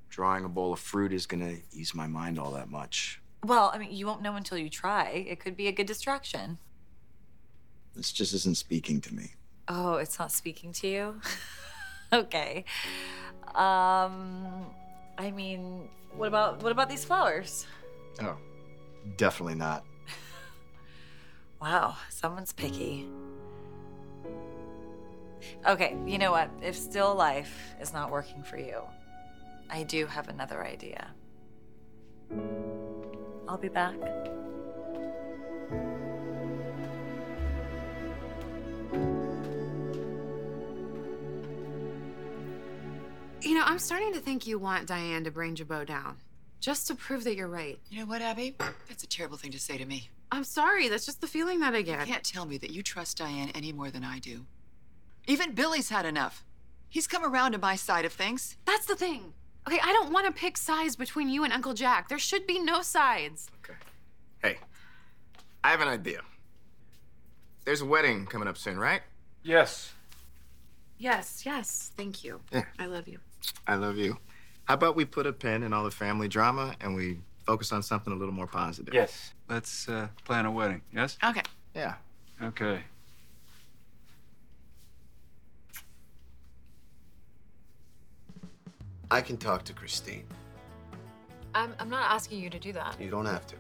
drawing 0.10 0.44
a 0.44 0.50
bowl 0.50 0.74
of 0.74 0.80
fruit 0.80 1.14
is 1.14 1.28
gonna 1.28 1.58
ease 1.72 1.94
my 1.94 2.08
mind 2.08 2.40
all 2.40 2.50
that 2.54 2.72
much. 2.72 3.22
Well, 3.44 3.70
I 3.72 3.78
mean, 3.78 3.92
you 3.92 4.08
won't 4.08 4.24
know 4.24 4.36
until 4.36 4.58
you 4.58 4.72
try. 4.72 5.10
It 5.10 5.40
could 5.40 5.56
be 5.56 5.68
a 5.68 5.72
good 5.72 5.86
distraction. 5.86 6.58
This 7.96 8.12
just 8.12 8.34
isn't 8.34 8.58
speaking 8.58 9.02
to 9.02 9.14
me. 9.14 9.34
Oh, 9.68 9.98
it's 9.98 10.18
not 10.18 10.32
speaking 10.32 10.74
to 10.74 10.88
you? 10.88 11.22
okay. 12.12 12.66
Um 13.54 14.66
I 15.18 15.32
mean, 15.32 15.90
what 16.16 16.28
about 16.28 16.62
what 16.64 16.72
about 16.72 16.90
these 16.90 17.06
flowers? 17.06 17.66
Oh, 18.22 18.38
definitely 19.18 19.56
not. 19.56 19.84
Wow, 21.62 21.96
someone's 22.10 22.52
picky. 22.52 23.08
Okay, 25.66 25.96
you 26.06 26.18
know 26.18 26.32
what? 26.32 26.50
If 26.62 26.76
still 26.76 27.16
life 27.16 27.74
is 27.80 27.94
not 27.94 28.12
working 28.12 28.44
for 28.44 28.58
you, 28.58 28.82
I 29.70 29.84
do 29.84 30.06
have 30.06 30.28
another 30.28 30.62
idea. 30.66 31.08
I'll 33.48 33.58
be 33.58 33.70
back. 33.70 33.96
You 43.44 43.56
know, 43.56 43.64
I'm 43.66 43.80
starting 43.80 44.14
to 44.14 44.20
think 44.20 44.48
you 44.48 44.58
want 44.58 44.88
Diane 44.88 45.26
to 45.26 45.32
bring 45.32 45.56
Jabot 45.56 45.86
down. 45.86 46.16
Just 46.62 46.88
to 46.88 46.96
prove 46.96 47.26
that 47.26 47.36
you're 47.36 47.50
right. 47.50 47.78
You 47.90 48.00
know 48.00 48.06
what, 48.06 48.22
Abby? 48.22 48.56
That's 48.88 49.04
a 49.04 49.08
terrible 49.08 49.36
thing 49.36 49.52
to 49.52 49.60
say 49.60 49.78
to 49.78 49.86
me. 49.86 50.10
I'm 50.32 50.46
sorry, 50.46 50.88
that's 50.88 51.06
just 51.06 51.20
the 51.20 51.28
feeling 51.28 51.60
that 51.60 51.76
I 51.76 51.82
get. 51.82 52.00
You 52.00 52.14
can't 52.14 52.24
tell 52.24 52.46
me 52.46 52.58
that 52.60 52.72
you 52.72 52.82
trust 52.82 53.18
Diane 53.18 53.52
any 53.54 53.74
more 53.74 53.92
than 53.92 54.06
I 54.06 54.20
do. 54.20 54.46
Even 55.28 55.54
Billy's 55.54 55.90
had 55.90 56.06
enough. 56.06 56.46
He's 56.88 57.06
come 57.06 57.26
around 57.26 57.52
to 57.52 57.58
my 57.58 57.76
side 57.76 58.06
of 58.06 58.14
things. 58.14 58.56
That's 58.64 58.86
the 58.86 58.96
thing. 58.96 59.34
Okay, 59.68 59.80
I 59.84 59.92
don't 59.92 60.14
want 60.14 60.26
to 60.26 60.32
pick 60.32 60.58
sides 60.58 60.96
between 60.96 61.28
you 61.28 61.44
and 61.44 61.52
Uncle 61.52 61.74
Jack. 61.74 62.08
There 62.08 62.20
should 62.20 62.48
be 62.48 62.60
no 62.60 62.82
sides. 62.82 63.52
Okay. 63.64 63.78
Hey, 64.42 64.58
I 65.64 65.72
have 65.72 65.82
an 65.82 65.90
idea. 65.90 66.22
There's 67.66 67.82
a 67.82 67.86
wedding 67.86 68.26
coming 68.26 68.48
up 68.48 68.58
soon, 68.58 68.80
right? 68.80 69.02
Yes. 69.44 69.92
Yes, 70.98 71.46
yes. 71.46 71.92
Thank 71.98 72.24
you. 72.24 72.40
Yeah. 72.52 72.64
I 72.80 72.86
love 72.86 73.08
you. 73.08 73.20
I 73.68 73.76
love 73.76 73.98
you. 73.98 74.18
How 74.66 74.76
about 74.76 74.96
we 74.96 75.06
put 75.06 75.28
a 75.28 75.34
pin 75.34 75.64
in 75.64 75.74
all 75.74 75.84
the 75.84 75.92
family 75.92 76.28
drama 76.28 76.76
and 76.80 76.96
we 76.96 77.20
focus 77.46 77.72
on 77.72 77.84
something 77.84 78.14
a 78.14 78.16
little 78.16 78.34
more 78.34 78.48
positive? 78.48 78.94
Yes. 78.94 79.34
Let's 79.50 79.90
uh, 79.90 80.08
plan 80.26 80.46
a 80.46 80.52
wedding, 80.52 80.82
yes? 80.94 81.18
Okay. 81.24 81.42
Yeah. 81.76 81.96
Okay. 82.42 82.80
I 89.12 89.22
can 89.22 89.38
talk 89.38 89.64
to 89.66 89.74
Christine. 89.74 90.26
I'm, 91.54 91.74
I'm 91.80 91.90
not 91.90 92.10
asking 92.12 92.40
you 92.42 92.50
to 92.50 92.58
do 92.58 92.74
that. 92.74 93.00
You 93.00 93.12
don't 93.12 93.26
have 93.26 93.46
to. 93.48 93.56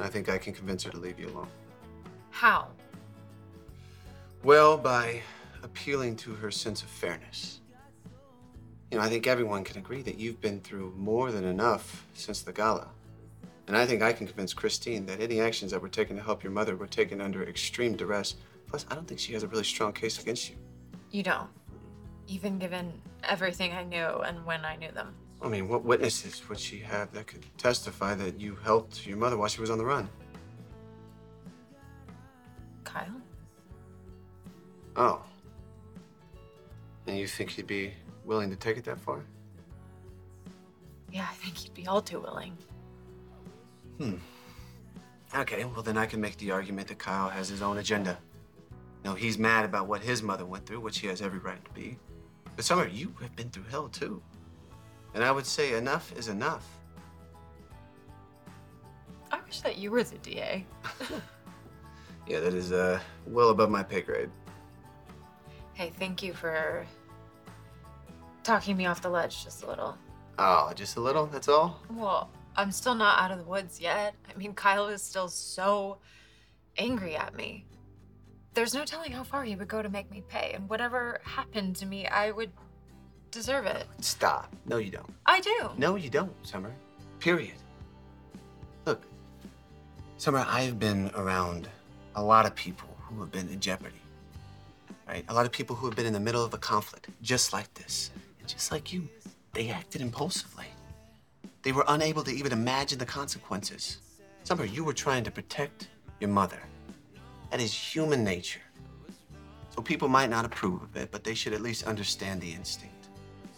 I 0.00 0.08
think 0.08 0.28
I 0.28 0.36
can 0.36 0.52
convince 0.52 0.82
her 0.82 0.90
to 0.90 0.98
leave 0.98 1.20
you 1.20 1.28
alone. 1.28 1.48
How? 2.30 2.68
Well, 4.42 4.76
by 4.76 5.22
appealing 5.62 6.16
to 6.16 6.34
her 6.34 6.50
sense 6.50 6.82
of 6.82 6.88
fairness. 6.88 7.60
You 8.96 9.02
know, 9.02 9.08
I 9.08 9.10
think 9.10 9.26
everyone 9.26 9.62
can 9.62 9.76
agree 9.76 10.00
that 10.04 10.18
you've 10.18 10.40
been 10.40 10.58
through 10.58 10.94
more 10.96 11.30
than 11.30 11.44
enough 11.44 12.06
since 12.14 12.40
the 12.40 12.50
gala. 12.50 12.88
And 13.66 13.76
I 13.76 13.84
think 13.84 14.00
I 14.00 14.14
can 14.14 14.26
convince 14.26 14.54
Christine 14.54 15.04
that 15.04 15.20
any 15.20 15.38
actions 15.38 15.72
that 15.72 15.82
were 15.82 15.90
taken 15.90 16.16
to 16.16 16.22
help 16.22 16.42
your 16.42 16.50
mother 16.50 16.76
were 16.76 16.86
taken 16.86 17.20
under 17.20 17.46
extreme 17.46 17.94
duress. 17.94 18.36
Plus, 18.66 18.86
I 18.90 18.94
don't 18.94 19.06
think 19.06 19.20
she 19.20 19.34
has 19.34 19.42
a 19.42 19.48
really 19.48 19.64
strong 19.64 19.92
case 19.92 20.18
against 20.18 20.48
you. 20.48 20.56
You 21.10 21.22
don't. 21.22 21.50
Even 22.26 22.58
given 22.58 22.90
everything 23.22 23.74
I 23.74 23.84
knew 23.84 24.22
and 24.24 24.46
when 24.46 24.64
I 24.64 24.76
knew 24.76 24.92
them. 24.92 25.14
I 25.42 25.48
mean, 25.48 25.68
what 25.68 25.84
witnesses 25.84 26.40
would 26.48 26.58
she 26.58 26.78
have 26.78 27.12
that 27.12 27.26
could 27.26 27.44
testify 27.58 28.14
that 28.14 28.40
you 28.40 28.56
helped 28.64 29.06
your 29.06 29.18
mother 29.18 29.36
while 29.36 29.48
she 29.48 29.60
was 29.60 29.68
on 29.68 29.76
the 29.76 29.84
run? 29.84 30.08
Kyle? 32.84 33.20
Oh. 34.96 35.22
And 37.06 37.18
you 37.18 37.26
think 37.26 37.50
he'd 37.50 37.66
be 37.66 37.92
willing 38.26 38.50
to 38.50 38.56
take 38.56 38.76
it 38.76 38.84
that 38.84 39.00
far? 39.00 39.24
Yeah, 41.12 41.26
I 41.30 41.34
think 41.34 41.56
he'd 41.56 41.74
be 41.74 41.86
all 41.86 42.02
too 42.02 42.20
willing. 42.20 42.56
Hmm. 43.98 44.16
Okay, 45.34 45.64
well, 45.64 45.82
then 45.82 45.96
I 45.96 46.06
can 46.06 46.20
make 46.20 46.36
the 46.36 46.50
argument 46.50 46.88
that 46.88 46.98
Kyle 46.98 47.28
has 47.28 47.48
his 47.48 47.62
own 47.62 47.78
agenda. 47.78 48.18
No, 49.04 49.14
he's 49.14 49.38
mad 49.38 49.64
about 49.64 49.86
what 49.86 50.00
his 50.00 50.22
mother 50.22 50.44
went 50.44 50.66
through, 50.66 50.80
which 50.80 50.98
he 50.98 51.06
has 51.06 51.22
every 51.22 51.38
right 51.38 51.64
to 51.64 51.70
be. 51.72 51.98
But 52.54 52.64
Summer, 52.64 52.86
you 52.86 53.14
have 53.20 53.34
been 53.36 53.50
through 53.50 53.64
hell 53.70 53.88
too. 53.88 54.22
And 55.14 55.22
I 55.24 55.30
would 55.30 55.46
say 55.46 55.74
enough 55.74 56.12
is 56.16 56.28
enough. 56.28 56.66
I 59.30 59.40
wish 59.46 59.60
that 59.60 59.78
you 59.78 59.90
were 59.90 60.02
the 60.02 60.18
DA. 60.18 60.66
Yeah, 62.26 62.40
that 62.40 62.54
is 62.54 62.72
uh, 62.72 62.98
well 63.26 63.50
above 63.50 63.70
my 63.70 63.84
pay 63.84 64.00
grade. 64.00 64.30
Hey, 65.74 65.92
thank 65.96 66.22
you 66.22 66.34
for 66.34 66.84
talking 68.46 68.76
me 68.76 68.86
off 68.86 69.02
the 69.02 69.08
ledge 69.08 69.42
just 69.42 69.64
a 69.64 69.66
little. 69.66 69.98
Oh, 70.38 70.72
just 70.74 70.96
a 70.96 71.00
little, 71.00 71.26
that's 71.26 71.48
all? 71.48 71.80
Well, 71.90 72.30
I'm 72.56 72.70
still 72.70 72.94
not 72.94 73.20
out 73.20 73.32
of 73.32 73.38
the 73.38 73.44
woods 73.44 73.80
yet. 73.80 74.14
I 74.32 74.38
mean, 74.38 74.54
Kyle 74.54 74.86
is 74.86 75.02
still 75.02 75.28
so 75.28 75.98
angry 76.78 77.16
at 77.16 77.34
me. 77.34 77.66
There's 78.54 78.72
no 78.72 78.84
telling 78.84 79.10
how 79.10 79.24
far 79.24 79.42
he 79.42 79.56
would 79.56 79.68
go 79.68 79.82
to 79.82 79.88
make 79.88 80.10
me 80.10 80.22
pay, 80.28 80.52
and 80.54 80.68
whatever 80.68 81.20
happened 81.24 81.76
to 81.76 81.86
me, 81.86 82.06
I 82.06 82.30
would 82.30 82.52
deserve 83.32 83.66
it. 83.66 83.86
Stop. 84.00 84.54
No, 84.64 84.76
you 84.76 84.90
don't. 84.90 85.12
I 85.26 85.40
do. 85.40 85.70
No, 85.76 85.96
you 85.96 86.08
don't, 86.08 86.32
Summer. 86.46 86.72
Period. 87.18 87.56
Look, 88.86 89.02
Summer, 90.18 90.46
I've 90.48 90.78
been 90.78 91.10
around 91.16 91.68
a 92.14 92.22
lot 92.22 92.46
of 92.46 92.54
people 92.54 92.88
who 93.00 93.20
have 93.20 93.32
been 93.32 93.48
in 93.48 93.58
jeopardy. 93.58 94.00
Right? 95.08 95.24
A 95.28 95.34
lot 95.34 95.46
of 95.46 95.52
people 95.52 95.76
who 95.76 95.86
have 95.86 95.96
been 95.96 96.06
in 96.06 96.12
the 96.12 96.20
middle 96.20 96.44
of 96.44 96.54
a 96.54 96.58
conflict, 96.58 97.08
just 97.22 97.52
like 97.52 97.72
this. 97.74 98.10
Just 98.46 98.70
like 98.70 98.92
you, 98.92 99.08
they 99.52 99.70
acted 99.70 100.00
impulsively. 100.00 100.66
They 101.62 101.72
were 101.72 101.84
unable 101.88 102.22
to 102.22 102.30
even 102.30 102.52
imagine 102.52 102.98
the 102.98 103.06
consequences. 103.06 103.98
Summer, 104.44 104.64
you 104.64 104.84
were 104.84 104.92
trying 104.92 105.24
to 105.24 105.30
protect 105.30 105.88
your 106.20 106.30
mother. 106.30 106.60
That 107.50 107.60
is 107.60 107.74
human 107.74 108.22
nature. 108.22 108.60
So 109.74 109.82
people 109.82 110.08
might 110.08 110.30
not 110.30 110.44
approve 110.44 110.82
of 110.82 110.96
it, 110.96 111.10
but 111.10 111.24
they 111.24 111.34
should 111.34 111.52
at 111.52 111.60
least 111.60 111.84
understand 111.84 112.40
the 112.40 112.52
instinct. 112.52 113.08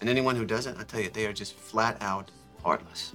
And 0.00 0.09
anyone 0.09 0.37
who 0.37 0.45
doesn't, 0.45 0.78
I 0.78 0.85
tell 0.85 1.00
you, 1.00 1.11
they 1.11 1.26
are 1.26 1.33
just 1.33 1.54
flat 1.54 2.00
out 2.00 2.30
heartless. 2.64 3.12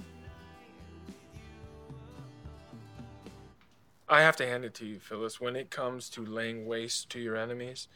I 4.08 4.20
have 4.20 4.36
to 4.36 4.46
hand 4.46 4.64
it 4.64 4.74
to 4.74 4.86
you, 4.86 5.00
Phyllis. 5.00 5.40
When 5.40 5.56
it 5.56 5.70
comes 5.70 6.08
to 6.10 6.24
laying 6.24 6.66
waste 6.66 7.10
to 7.10 7.20
your 7.20 7.36
enemies, 7.36 7.88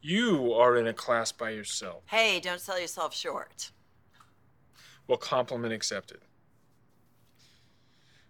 you 0.00 0.52
are 0.52 0.76
in 0.76 0.86
a 0.86 0.92
class 0.92 1.32
by 1.32 1.50
yourself. 1.50 2.02
Hey, 2.06 2.40
don't 2.40 2.60
sell 2.60 2.80
yourself 2.80 3.14
short. 3.14 3.70
Well, 5.06 5.18
compliment 5.18 5.72
accepted. 5.72 6.20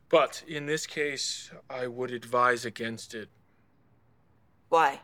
But 0.09 0.43
in 0.49 0.67
this 0.67 0.87
case, 0.87 1.51
I 1.69 1.87
would 1.87 2.11
advise 2.11 2.65
against 2.65 3.15
it. 3.15 3.29
Why? 4.69 5.01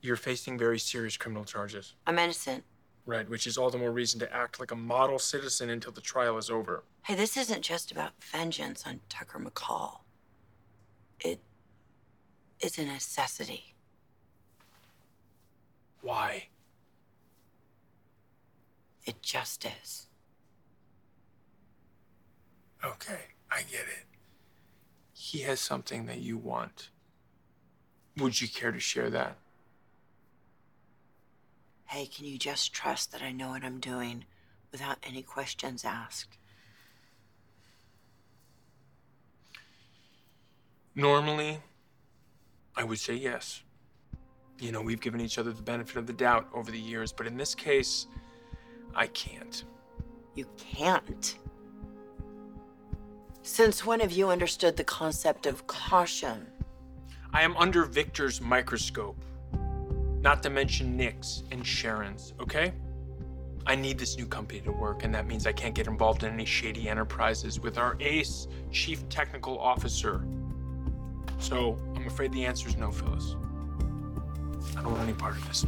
You're 0.00 0.16
facing 0.16 0.56
very 0.56 0.78
serious 0.78 1.16
criminal 1.16 1.44
charges. 1.44 1.94
I'm 2.06 2.18
innocent. 2.18 2.64
Right, 3.04 3.28
which 3.28 3.46
is 3.46 3.58
all 3.58 3.70
the 3.70 3.78
more 3.78 3.90
reason 3.90 4.20
to 4.20 4.32
act 4.32 4.60
like 4.60 4.70
a 4.70 4.76
model 4.76 5.18
citizen 5.18 5.70
until 5.70 5.92
the 5.92 6.00
trial 6.00 6.38
is 6.38 6.48
over. 6.48 6.84
Hey, 7.02 7.14
this 7.14 7.36
isn't 7.36 7.62
just 7.62 7.90
about 7.90 8.12
vengeance 8.22 8.86
on 8.86 9.00
Tucker 9.08 9.38
McCall. 9.38 10.00
It 11.18 11.40
is 12.60 12.78
a 12.78 12.84
necessity. 12.84 13.69
Why? 16.02 16.48
It 19.04 19.22
just 19.22 19.66
is. 19.82 20.06
Okay, 22.84 23.20
I 23.50 23.62
get 23.62 23.80
it. 23.80 24.06
He 25.12 25.40
has 25.40 25.60
something 25.60 26.06
that 26.06 26.20
you 26.20 26.38
want. 26.38 26.90
Would 28.16 28.40
you 28.40 28.48
care 28.48 28.72
to 28.72 28.80
share 28.80 29.10
that? 29.10 29.36
Hey, 31.86 32.06
can 32.06 32.24
you 32.24 32.38
just 32.38 32.72
trust 32.72 33.12
that 33.12 33.22
I 33.22 33.32
know 33.32 33.50
what 33.50 33.64
I'm 33.64 33.80
doing 33.80 34.24
without 34.72 34.98
any 35.02 35.22
questions 35.22 35.84
asked? 35.84 36.38
Normally, 40.94 41.60
I 42.76 42.84
would 42.84 42.98
say 42.98 43.14
yes. 43.14 43.62
You 44.60 44.72
know, 44.72 44.82
we've 44.82 45.00
given 45.00 45.20
each 45.20 45.38
other 45.38 45.52
the 45.52 45.62
benefit 45.62 45.96
of 45.96 46.06
the 46.06 46.12
doubt 46.12 46.48
over 46.52 46.70
the 46.70 46.78
years, 46.78 47.12
but 47.12 47.26
in 47.26 47.36
this 47.36 47.54
case, 47.54 48.06
I 48.94 49.06
can't. 49.06 49.64
You 50.34 50.46
can't. 50.58 51.38
Since 53.42 53.86
when 53.86 54.00
have 54.00 54.12
you 54.12 54.28
understood 54.28 54.76
the 54.76 54.84
concept 54.84 55.46
of 55.46 55.66
caution? 55.66 56.46
I 57.32 57.42
am 57.42 57.56
under 57.56 57.84
Victor's 57.86 58.40
microscope, 58.40 59.16
not 60.20 60.42
to 60.42 60.50
mention 60.50 60.94
Nick's 60.94 61.44
and 61.50 61.66
Sharon's, 61.66 62.34
okay? 62.40 62.72
I 63.66 63.76
need 63.76 63.98
this 63.98 64.18
new 64.18 64.26
company 64.26 64.60
to 64.60 64.72
work, 64.72 65.04
and 65.04 65.14
that 65.14 65.26
means 65.26 65.46
I 65.46 65.52
can't 65.52 65.74
get 65.74 65.86
involved 65.86 66.22
in 66.22 66.32
any 66.32 66.44
shady 66.44 66.88
enterprises 66.88 67.60
with 67.60 67.78
our 67.78 67.96
ace 68.00 68.46
chief 68.72 69.08
technical 69.08 69.58
officer. 69.58 70.26
So 71.38 71.78
I'm 71.96 72.06
afraid 72.06 72.32
the 72.32 72.44
answer 72.44 72.68
is 72.68 72.76
no, 72.76 72.90
Phyllis. 72.90 73.36
I 74.76 74.82
don't 74.82 74.92
want 74.92 75.02
any 75.02 75.12
part 75.12 75.36
of 75.36 75.46
this. 75.46 75.66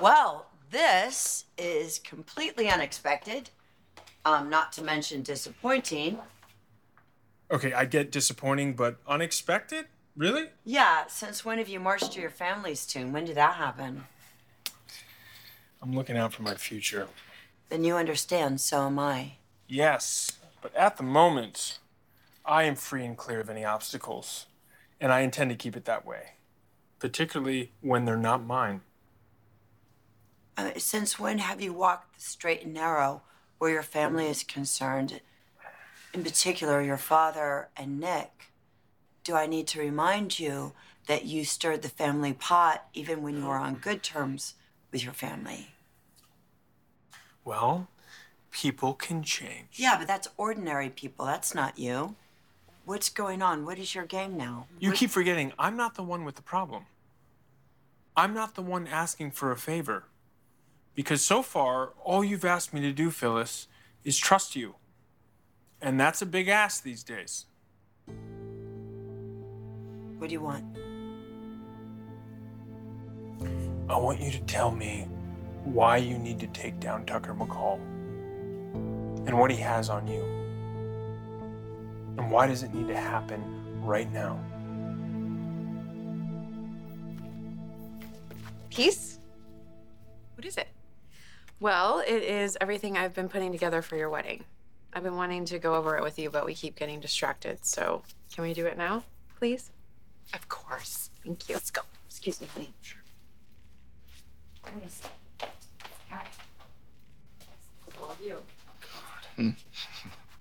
Well, 0.00 0.46
this 0.70 1.44
is 1.56 2.00
completely 2.00 2.68
unexpected, 2.68 3.50
um, 4.24 4.50
not 4.50 4.72
to 4.72 4.82
mention 4.82 5.22
disappointing. 5.22 6.18
Okay, 7.52 7.72
I 7.72 7.84
get 7.84 8.10
disappointing, 8.10 8.72
but 8.72 8.96
unexpected? 9.06 9.86
Really? 10.16 10.48
Yeah, 10.64 11.06
since 11.06 11.44
when 11.44 11.58
have 11.58 11.68
you 11.68 11.78
marched 11.78 12.12
to 12.12 12.20
your 12.20 12.30
family's 12.30 12.84
tune? 12.84 13.12
When 13.12 13.24
did 13.24 13.36
that 13.36 13.54
happen? 13.54 14.04
I'm 15.80 15.94
looking 15.94 16.16
out 16.16 16.32
for 16.32 16.42
my 16.42 16.54
future. 16.54 17.06
Then 17.68 17.84
you 17.84 17.96
understand, 17.96 18.60
so 18.60 18.86
am 18.86 18.98
I. 18.98 19.34
Yes, 19.68 20.32
but 20.60 20.74
at 20.74 20.96
the 20.96 21.02
moment, 21.02 21.78
I 22.44 22.64
am 22.64 22.76
free 22.76 23.04
and 23.04 23.16
clear 23.16 23.40
of 23.40 23.48
any 23.48 23.64
obstacles, 23.64 24.46
and 25.00 25.12
I 25.12 25.20
intend 25.20 25.50
to 25.50 25.56
keep 25.56 25.76
it 25.76 25.84
that 25.84 26.04
way, 26.04 26.34
particularly 26.98 27.72
when 27.80 28.04
they're 28.04 28.16
not 28.16 28.44
mine. 28.44 28.82
Uh, 30.56 30.72
since 30.76 31.18
when 31.18 31.38
have 31.38 31.60
you 31.60 31.72
walked 31.72 32.14
the 32.14 32.20
straight 32.20 32.64
and 32.64 32.74
narrow 32.74 33.22
where 33.58 33.70
your 33.70 33.82
family 33.82 34.28
is 34.28 34.44
concerned? 34.44 35.20
In 36.12 36.22
particular, 36.22 36.82
your 36.82 36.98
father 36.98 37.68
and 37.76 37.98
Nick. 37.98 38.50
Do 39.24 39.34
I 39.34 39.46
need 39.46 39.66
to 39.68 39.80
remind 39.80 40.38
you 40.38 40.72
that 41.06 41.24
you 41.24 41.44
stirred 41.44 41.82
the 41.82 41.88
family 41.88 42.32
pot 42.32 42.86
even 42.92 43.22
when 43.22 43.38
you 43.38 43.46
were 43.46 43.56
on 43.56 43.76
good 43.76 44.02
terms 44.02 44.54
with 44.90 45.02
your 45.02 45.14
family? 45.14 45.71
Well, 47.44 47.88
people 48.50 48.94
can 48.94 49.22
change. 49.22 49.68
Yeah, 49.74 49.96
but 49.98 50.06
that's 50.06 50.28
ordinary 50.36 50.90
people. 50.90 51.26
That's 51.26 51.54
not 51.54 51.78
you. 51.78 52.14
What's 52.84 53.08
going 53.08 53.42
on? 53.42 53.64
What 53.64 53.78
is 53.78 53.94
your 53.94 54.04
game 54.04 54.36
now? 54.36 54.66
You 54.78 54.90
What- 54.90 54.98
keep 54.98 55.10
forgetting, 55.10 55.52
I'm 55.58 55.76
not 55.76 55.94
the 55.94 56.02
one 56.02 56.24
with 56.24 56.36
the 56.36 56.42
problem. 56.42 56.86
I'm 58.16 58.34
not 58.34 58.54
the 58.54 58.62
one 58.62 58.86
asking 58.86 59.30
for 59.32 59.50
a 59.50 59.56
favor. 59.56 60.04
Because 60.94 61.24
so 61.24 61.42
far, 61.42 61.88
all 62.04 62.22
you've 62.22 62.44
asked 62.44 62.74
me 62.74 62.80
to 62.82 62.92
do, 62.92 63.10
Phyllis, 63.10 63.66
is 64.04 64.18
trust 64.18 64.54
you. 64.54 64.74
And 65.80 65.98
that's 65.98 66.20
a 66.20 66.26
big 66.26 66.48
ask 66.48 66.82
these 66.82 67.02
days. 67.02 67.46
What 70.18 70.28
do 70.28 70.32
you 70.34 70.40
want? 70.40 70.64
I 73.88 73.96
want 73.96 74.20
you 74.20 74.30
to 74.32 74.40
tell 74.40 74.70
me 74.70 75.08
why 75.64 75.96
you 75.96 76.18
need 76.18 76.40
to 76.40 76.46
take 76.48 76.78
down 76.80 77.04
Tucker 77.06 77.34
McCall 77.34 77.76
and 79.26 79.38
what 79.38 79.50
he 79.50 79.56
has 79.58 79.88
on 79.88 80.06
you. 80.06 80.22
And 82.18 82.30
why 82.30 82.46
does 82.46 82.62
it 82.62 82.74
need 82.74 82.88
to 82.88 82.96
happen 82.96 83.42
right 83.82 84.10
now? 84.12 84.38
Peace? 88.70 89.18
What 90.34 90.46
is 90.46 90.56
it? 90.56 90.68
Well, 91.60 92.00
it 92.00 92.22
is 92.22 92.58
everything 92.60 92.96
I've 92.96 93.14
been 93.14 93.28
putting 93.28 93.52
together 93.52 93.82
for 93.82 93.96
your 93.96 94.10
wedding. 94.10 94.44
I've 94.92 95.04
been 95.04 95.16
wanting 95.16 95.44
to 95.46 95.58
go 95.58 95.74
over 95.74 95.96
it 95.96 96.02
with 96.02 96.18
you, 96.18 96.28
but 96.28 96.44
we 96.44 96.54
keep 96.54 96.76
getting 96.76 97.00
distracted. 97.00 97.64
So, 97.64 98.02
can 98.34 98.44
we 98.44 98.52
do 98.52 98.66
it 98.66 98.76
now, 98.76 99.04
please? 99.38 99.70
Of 100.34 100.48
course. 100.48 101.10
Thank 101.24 101.48
you. 101.48 101.54
Let's 101.54 101.70
go. 101.70 101.82
Excuse 102.08 102.40
me, 102.40 102.48
honey. 102.54 102.72
Sure. 102.82 103.00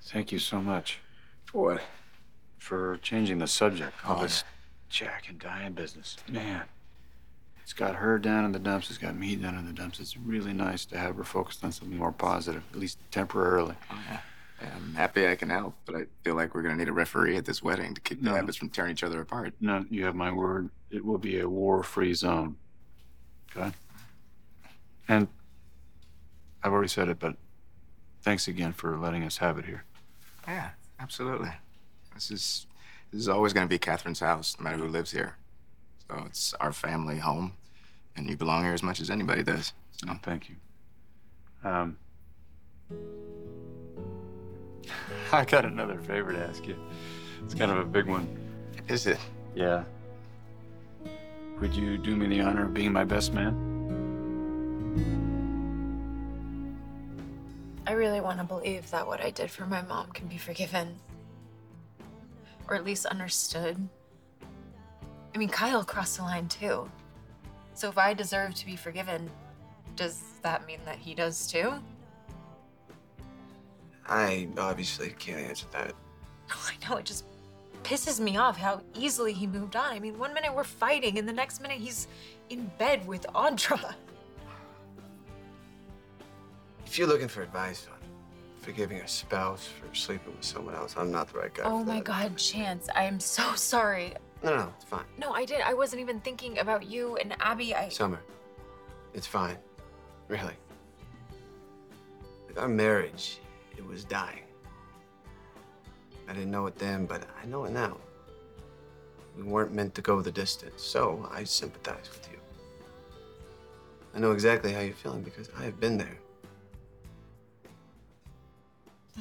Thank 0.03 0.31
you 0.31 0.39
so 0.39 0.62
much 0.62 0.99
For 1.45 1.73
what? 1.75 1.81
for 2.57 2.97
changing 3.01 3.39
the 3.39 3.47
subject. 3.47 3.93
All 4.05 4.19
Oh, 4.19 4.23
this 4.23 4.43
Jack 4.89 5.29
and 5.29 5.39
Diane 5.39 5.71
business. 5.73 6.17
Man, 6.29 6.63
it's 7.63 7.73
got 7.73 7.95
her 7.95 8.19
down 8.19 8.43
in 8.45 8.51
the 8.51 8.60
dumps. 8.60 8.89
It's 8.89 8.99
got 8.99 9.15
me 9.15 9.36
down 9.38 9.57
in 9.57 9.65
the 9.65 9.71
dumps. 9.73 9.99
It's 9.99 10.17
really 10.17 10.53
nice 10.53 10.84
to 10.86 10.97
have 10.97 11.15
her 11.15 11.23
focused 11.23 11.63
on 11.63 11.71
something 11.71 11.97
more 11.97 12.12
positive, 12.12 12.63
at 12.73 12.77
least 12.79 12.99
temporarily. 13.10 13.75
Oh, 13.89 13.99
Yeah, 14.62 14.69
I'm 14.75 14.93
happy 14.93 15.27
I 15.27 15.36
can 15.36 15.49
help, 15.49 15.73
but 15.86 15.95
I 15.95 16.01
feel 16.23 16.36
like 16.36 16.53
we're 16.53 16.62
gonna 16.62 16.75
need 16.75 16.89
a 16.89 16.93
referee 16.93 17.38
at 17.38 17.45
this 17.45 17.63
wedding 17.63 17.93
to 17.95 18.01
keep 18.01 18.21
the 18.21 18.29
No. 18.29 18.36
Abbotts 18.36 18.57
from 18.57 18.69
tearing 18.69 18.91
each 18.91 19.03
other 19.03 19.21
apart. 19.21 19.53
No, 19.62 19.86
you 19.89 20.03
have 20.05 20.15
my 20.15 20.31
word. 20.31 20.69
It 20.91 21.03
will 21.05 21.17
be 21.17 21.39
a 21.39 21.47
war-free 21.49 22.13
zone. 22.13 22.57
Okay? 23.55 23.71
And 25.07 25.27
I've 26.63 26.71
already 26.71 26.88
said 26.89 27.10
it, 27.10 27.19
but 27.19 27.36
thanks 28.21 28.47
again 28.47 28.74
for 28.74 28.97
letting 28.97 29.24
us 29.24 29.38
have 29.38 29.58
it 29.58 29.65
here. 29.65 29.84
Yeah, 30.47 30.69
absolutely. 31.00 31.52
This 32.13 32.32
is 32.32 32.67
this 33.12 33.21
is 33.21 33.28
always 33.30 33.54
gonna 33.54 33.67
be 33.67 33.80
Katherine's 33.80 34.19
house, 34.19 34.56
no 34.60 34.63
matter 34.63 34.78
who 34.78 34.88
lives 34.88 35.12
here. 35.12 35.36
So 36.10 36.24
it's 36.28 36.54
our 36.56 36.71
family 36.71 37.17
home, 37.17 37.54
and 38.15 38.30
you 38.30 38.38
belong 38.38 38.63
here 38.63 38.74
as 38.74 38.84
much 38.84 39.00
as 39.02 39.10
anybody 39.10 39.43
does. 39.43 39.74
So 39.91 40.08
Oh, 40.10 40.19
thank 40.24 40.50
you. 40.50 40.56
Um, 41.63 41.97
I 45.32 45.45
got 45.45 45.65
another 45.65 45.97
favor 46.00 46.34
to 46.34 46.47
ask 46.47 46.65
you. 46.67 46.76
It's 47.43 47.54
kind 47.54 47.71
of 47.71 47.78
a 47.78 47.86
big 47.86 48.08
one. 48.08 48.28
is 48.88 49.08
it? 49.08 49.19
Yeah. 49.56 49.84
Would 51.60 51.76
you 51.76 51.97
do 51.97 52.15
me 52.15 52.28
the 52.28 52.41
honor 52.41 52.65
of 52.65 52.74
being 52.74 52.91
my 52.91 53.04
best 53.04 53.34
man? 53.34 53.69
I 57.91 57.93
really 57.93 58.21
want 58.21 58.38
to 58.38 58.45
believe 58.45 58.89
that 58.91 59.06
what 59.06 59.19
I 59.19 59.32
did 59.32 59.51
for 59.51 59.65
my 59.65 59.82
mom 59.82 60.13
can 60.13 60.25
be 60.27 60.38
forgiven. 60.38 60.95
Or 62.69 62.75
at 62.75 62.86
least 62.86 63.06
understood. 63.06 63.75
I 65.36 65.38
mean, 65.38 65.49
Kyle 65.49 65.84
crossed 65.84 66.15
the 66.15 66.23
line 66.23 66.47
too. 66.47 66.89
So 67.73 67.89
if 67.89 67.97
I 67.97 68.13
deserve 68.13 68.56
to 68.56 68.65
be 68.65 68.77
forgiven, 68.77 69.30
does 69.97 70.21
that 70.41 70.65
mean 70.65 70.80
that 70.86 70.99
he 70.99 71.13
does 71.13 71.45
too? 71.47 71.73
I 74.08 74.47
obviously 74.58 75.10
can't 75.19 75.41
answer 75.41 75.65
that. 75.73 75.91
I 76.49 76.88
know 76.88 76.95
it 76.95 77.04
just 77.04 77.25
pisses 77.84 78.21
me 78.21 78.38
off 78.38 78.56
how 78.58 78.80
easily 78.95 79.34
he 79.34 79.45
moved 79.45 79.75
on. 79.75 79.91
I 79.91 79.99
mean, 79.99 80.17
one 80.17 80.34
minute 80.34 80.56
we're 80.56 80.63
fighting, 80.63 81.19
and 81.19 81.27
the 81.27 81.34
next 81.34 81.62
minute 81.62 81.80
he's 81.80 82.08
in 82.49 82.71
bed 82.77 83.06
with 83.06 83.25
Audra. 83.36 83.95
If 86.91 86.99
you're 86.99 87.08
looking 87.08 87.30
for 87.30 87.41
advice 87.41 87.88
on 87.89 87.97
forgiving 88.60 88.97
a 88.97 89.08
spouse 89.08 89.65
for 89.65 89.95
sleeping 89.95 90.36
with 90.36 90.43
someone 90.43 90.75
else, 90.75 90.93
I'm 90.97 91.10
not 91.10 91.32
the 91.32 91.39
right 91.39 91.54
guy. 91.54 91.63
Oh 91.63 91.80
for 91.80 91.86
my 91.86 91.95
that. 91.95 92.04
God, 92.04 92.36
Chance, 92.36 92.89
I 92.93 93.06
am 93.06 93.17
so 93.17 93.54
sorry. 93.56 94.13
No, 94.43 94.58
no, 94.58 94.73
it's 94.75 94.84
fine. 94.84 95.06
No, 95.17 95.32
I 95.32 95.45
did. 95.45 95.62
I 95.62 95.73
wasn't 95.73 96.01
even 96.01 96.19
thinking 96.19 96.60
about 96.60 96.86
you 96.86 97.15
and 97.15 97.34
Abby. 97.39 97.73
I. 97.73 97.88
Summer, 97.88 98.19
it's 99.13 99.25
fine. 99.25 99.56
Really. 100.27 100.51
Like 102.49 102.60
our 102.60 102.67
marriage, 102.67 103.38
it 103.77 103.88
was 103.88 104.04
dying. 104.04 104.43
I 106.27 106.34
didn't 106.34 106.51
know 106.51 106.65
it 106.65 106.75
then, 106.77 107.06
but 107.06 107.23
I 107.41 107.45
know 107.45 107.63
it 107.63 107.71
now. 107.71 107.95
We 109.38 109.43
weren't 109.43 109.71
meant 109.71 109.95
to 109.95 110.01
go 110.01 110.21
the 110.21 110.30
distance, 110.30 110.84
so 110.84 111.25
I 111.32 111.45
sympathize 111.45 112.10
with 112.12 112.27
you. 112.30 112.38
I 114.13 114.19
know 114.19 114.34
exactly 114.34 114.73
how 114.73 114.82
you're 114.82 114.93
feeling 114.93 115.21
because 115.21 115.49
I 115.58 115.63
have 115.63 115.80
been 115.80 115.97
there. 115.97 116.17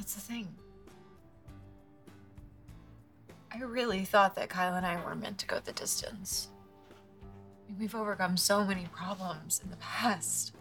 That's 0.01 0.15
the 0.15 0.21
thing. 0.21 0.47
I 3.53 3.59
really 3.59 4.03
thought 4.03 4.33
that 4.33 4.49
Kyle 4.49 4.73
and 4.73 4.83
I 4.83 4.99
were 5.05 5.13
meant 5.13 5.37
to 5.37 5.45
go 5.45 5.59
the 5.59 5.73
distance. 5.73 6.47
I 6.89 7.69
mean, 7.69 7.77
we've 7.79 7.93
overcome 7.93 8.35
so 8.35 8.65
many 8.65 8.87
problems 8.91 9.61
in 9.63 9.69
the 9.69 9.75
past. 9.75 10.55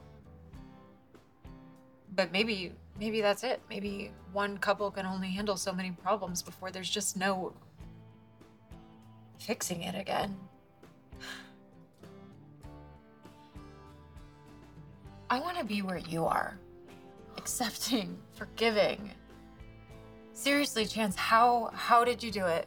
But 2.15 2.33
maybe, 2.33 2.75
maybe 2.99 3.23
that's 3.23 3.43
it. 3.43 3.63
Maybe 3.71 4.13
one 4.35 4.59
couple 4.59 4.91
can 4.91 5.07
only 5.07 5.29
handle 5.29 5.57
so 5.57 5.73
many 5.73 5.93
problems 5.93 6.43
before 6.43 6.71
there's 6.71 6.91
just 6.91 7.17
no 7.17 7.55
fixing 9.39 9.85
it 9.85 9.99
again. 9.99 10.37
I 15.31 15.41
want 15.41 15.57
to 15.57 15.65
be 15.65 15.81
where 15.81 15.97
you 15.97 16.27
are 16.27 16.59
accepting, 17.39 18.19
forgiving. 18.35 19.13
Seriously, 20.41 20.87
Chance, 20.87 21.17
how 21.17 21.71
how 21.75 22.03
did 22.03 22.23
you 22.23 22.31
do 22.31 22.47
it? 22.47 22.67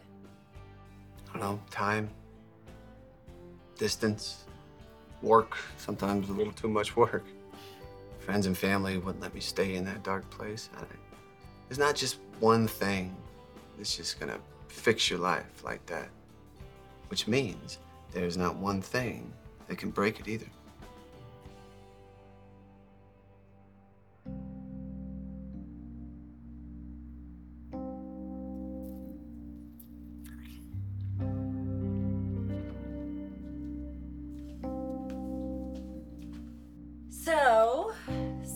I 1.27 1.31
don't 1.31 1.41
know, 1.41 1.59
time, 1.71 2.07
distance, 3.79 4.45
work, 5.23 5.57
sometimes 5.77 6.29
a 6.29 6.33
little 6.33 6.53
too 6.53 6.67
much 6.67 6.95
work. 6.95 7.25
Friends 8.19 8.45
and 8.45 8.55
family 8.55 8.99
wouldn't 8.99 9.23
let 9.23 9.33
me 9.33 9.39
stay 9.39 9.73
in 9.73 9.86
that 9.86 10.03
dark 10.03 10.29
place. 10.29 10.69
I, 10.77 10.83
there's 11.67 11.79
not 11.79 11.95
just 11.95 12.19
one 12.39 12.67
thing 12.67 13.15
that's 13.75 13.97
just 13.97 14.19
gonna 14.19 14.38
fix 14.67 15.09
your 15.09 15.17
life 15.17 15.63
like 15.63 15.83
that, 15.88 16.09
which 17.07 17.27
means 17.27 17.79
there's 18.12 18.38
not 18.38 18.55
one 18.55 18.83
thing 18.83 19.33
that 19.67 19.79
can 19.79 19.89
break 19.89 20.19
it 20.19 20.27
either. 20.27 20.45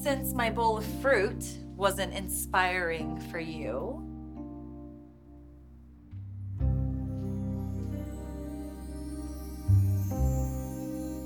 Since 0.07 0.33
my 0.33 0.49
bowl 0.49 0.77
of 0.77 0.85
fruit 1.01 1.43
wasn't 1.75 2.13
inspiring 2.13 3.19
for 3.29 3.41
you, 3.41 4.01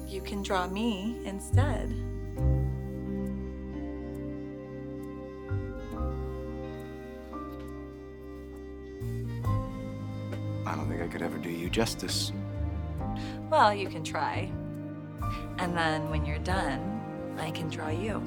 you 0.07 0.19
can 0.25 0.41
draw 0.41 0.65
me 0.65 1.15
instead. 1.25 1.93
I 10.65 10.75
don't 10.75 10.89
think 10.89 11.03
I 11.03 11.07
could 11.07 11.21
ever 11.21 11.37
do 11.37 11.51
you 11.51 11.69
justice. 11.69 12.31
Well, 13.47 13.75
you 13.75 13.89
can 13.89 14.03
try. 14.03 14.51
And 15.59 15.77
then 15.77 16.09
when 16.09 16.25
you're 16.25 16.39
done, 16.39 17.35
I 17.37 17.51
can 17.51 17.69
draw 17.69 17.89
you. 17.89 18.23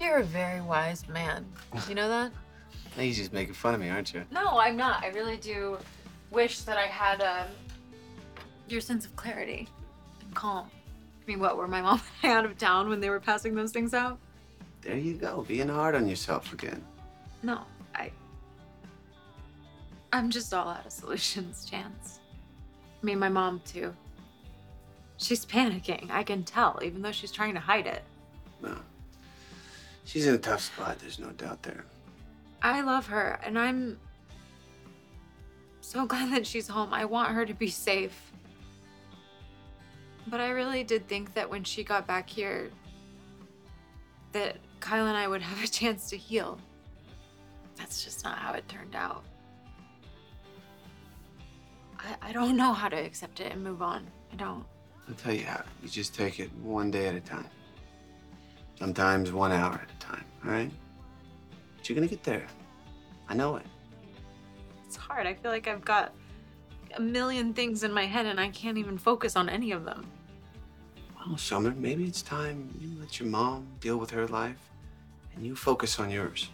You're 0.00 0.18
a 0.18 0.24
very 0.24 0.60
wise 0.60 1.08
man. 1.08 1.44
You 1.88 1.94
know 1.94 2.08
that? 2.08 2.32
Now 2.96 3.02
you're 3.02 3.14
just 3.14 3.34
making 3.34 3.52
fun 3.52 3.74
of 3.74 3.80
me, 3.80 3.90
aren't 3.90 4.14
you? 4.14 4.24
No, 4.30 4.58
I'm 4.58 4.74
not. 4.74 5.04
I 5.04 5.08
really 5.08 5.36
do 5.36 5.76
wish 6.30 6.60
that 6.60 6.78
I 6.78 6.86
had 6.86 7.20
um, 7.20 7.48
your 8.68 8.80
sense 8.80 9.04
of 9.04 9.14
clarity 9.16 9.68
and 10.22 10.34
calm. 10.34 10.70
I 10.70 11.30
mean, 11.30 11.38
what, 11.38 11.58
were 11.58 11.68
my 11.68 11.82
mom 11.82 12.00
and 12.22 12.32
I 12.32 12.36
out 12.36 12.46
of 12.46 12.56
town 12.56 12.88
when 12.88 13.00
they 13.00 13.10
were 13.10 13.20
passing 13.20 13.54
those 13.54 13.70
things 13.70 13.92
out? 13.92 14.18
There 14.80 14.96
you 14.96 15.14
go, 15.14 15.44
being 15.46 15.68
hard 15.68 15.94
on 15.94 16.08
yourself 16.08 16.52
again. 16.52 16.82
No, 17.42 17.58
I. 17.58 17.75
I'm 20.16 20.30
just 20.30 20.54
all 20.54 20.66
out 20.68 20.86
of 20.86 20.92
solutions, 20.92 21.66
Chance. 21.68 22.20
I 23.02 23.04
mean, 23.04 23.18
my 23.18 23.28
mom, 23.28 23.60
too. 23.66 23.94
She's 25.18 25.44
panicking. 25.44 26.10
I 26.10 26.22
can 26.22 26.42
tell, 26.42 26.80
even 26.82 27.02
though 27.02 27.12
she's 27.12 27.30
trying 27.30 27.52
to 27.52 27.60
hide 27.60 27.86
it. 27.86 28.02
No. 28.62 28.78
She's 30.06 30.26
in 30.26 30.34
a 30.34 30.38
tough 30.38 30.62
spot, 30.62 30.98
there's 31.00 31.18
no 31.18 31.30
doubt 31.32 31.62
there. 31.62 31.84
I 32.62 32.80
love 32.80 33.06
her, 33.08 33.38
and 33.44 33.58
I'm 33.58 33.98
so 35.82 36.06
glad 36.06 36.32
that 36.32 36.46
she's 36.46 36.66
home. 36.66 36.94
I 36.94 37.04
want 37.04 37.32
her 37.32 37.44
to 37.44 37.54
be 37.54 37.68
safe. 37.68 38.32
But 40.28 40.40
I 40.40 40.48
really 40.48 40.82
did 40.82 41.06
think 41.08 41.34
that 41.34 41.50
when 41.50 41.62
she 41.62 41.84
got 41.84 42.06
back 42.06 42.30
here, 42.30 42.70
that 44.32 44.56
Kyle 44.80 45.08
and 45.08 45.16
I 45.16 45.28
would 45.28 45.42
have 45.42 45.62
a 45.62 45.68
chance 45.70 46.08
to 46.08 46.16
heal. 46.16 46.58
That's 47.76 48.02
just 48.02 48.24
not 48.24 48.38
how 48.38 48.54
it 48.54 48.66
turned 48.66 48.96
out. 48.96 49.22
I, 52.06 52.28
I 52.28 52.32
don't 52.32 52.56
know 52.56 52.72
how 52.72 52.88
to 52.88 52.96
accept 52.96 53.40
it 53.40 53.52
and 53.52 53.62
move 53.62 53.82
on. 53.82 54.06
I 54.32 54.36
don't. 54.36 54.64
I'll 55.08 55.14
tell 55.14 55.32
you 55.34 55.44
how. 55.44 55.62
You 55.82 55.88
just 55.88 56.14
take 56.14 56.40
it 56.40 56.50
one 56.62 56.90
day 56.90 57.08
at 57.08 57.14
a 57.14 57.20
time. 57.20 57.48
Sometimes 58.78 59.32
one 59.32 59.52
hour 59.52 59.74
at 59.74 59.90
a 59.90 59.98
time, 59.98 60.24
all 60.44 60.50
right? 60.50 60.70
But 61.76 61.88
you're 61.88 61.94
gonna 61.94 62.06
get 62.08 62.22
there. 62.22 62.46
I 63.28 63.34
know 63.34 63.56
it. 63.56 63.66
It's 64.86 64.96
hard. 64.96 65.26
I 65.26 65.34
feel 65.34 65.50
like 65.50 65.66
I've 65.66 65.84
got 65.84 66.12
a 66.96 67.00
million 67.00 67.52
things 67.52 67.82
in 67.82 67.92
my 67.92 68.06
head 68.06 68.26
and 68.26 68.38
I 68.38 68.48
can't 68.50 68.78
even 68.78 68.98
focus 68.98 69.34
on 69.36 69.48
any 69.48 69.72
of 69.72 69.84
them. 69.84 70.06
Well, 71.16 71.36
Summer, 71.36 71.74
maybe 71.76 72.04
it's 72.04 72.22
time 72.22 72.72
you 72.78 72.90
let 73.00 73.18
your 73.18 73.28
mom 73.28 73.66
deal 73.80 73.96
with 73.96 74.10
her 74.10 74.28
life 74.28 74.70
and 75.34 75.44
you 75.44 75.56
focus 75.56 75.98
on 75.98 76.10
yours. 76.10 76.50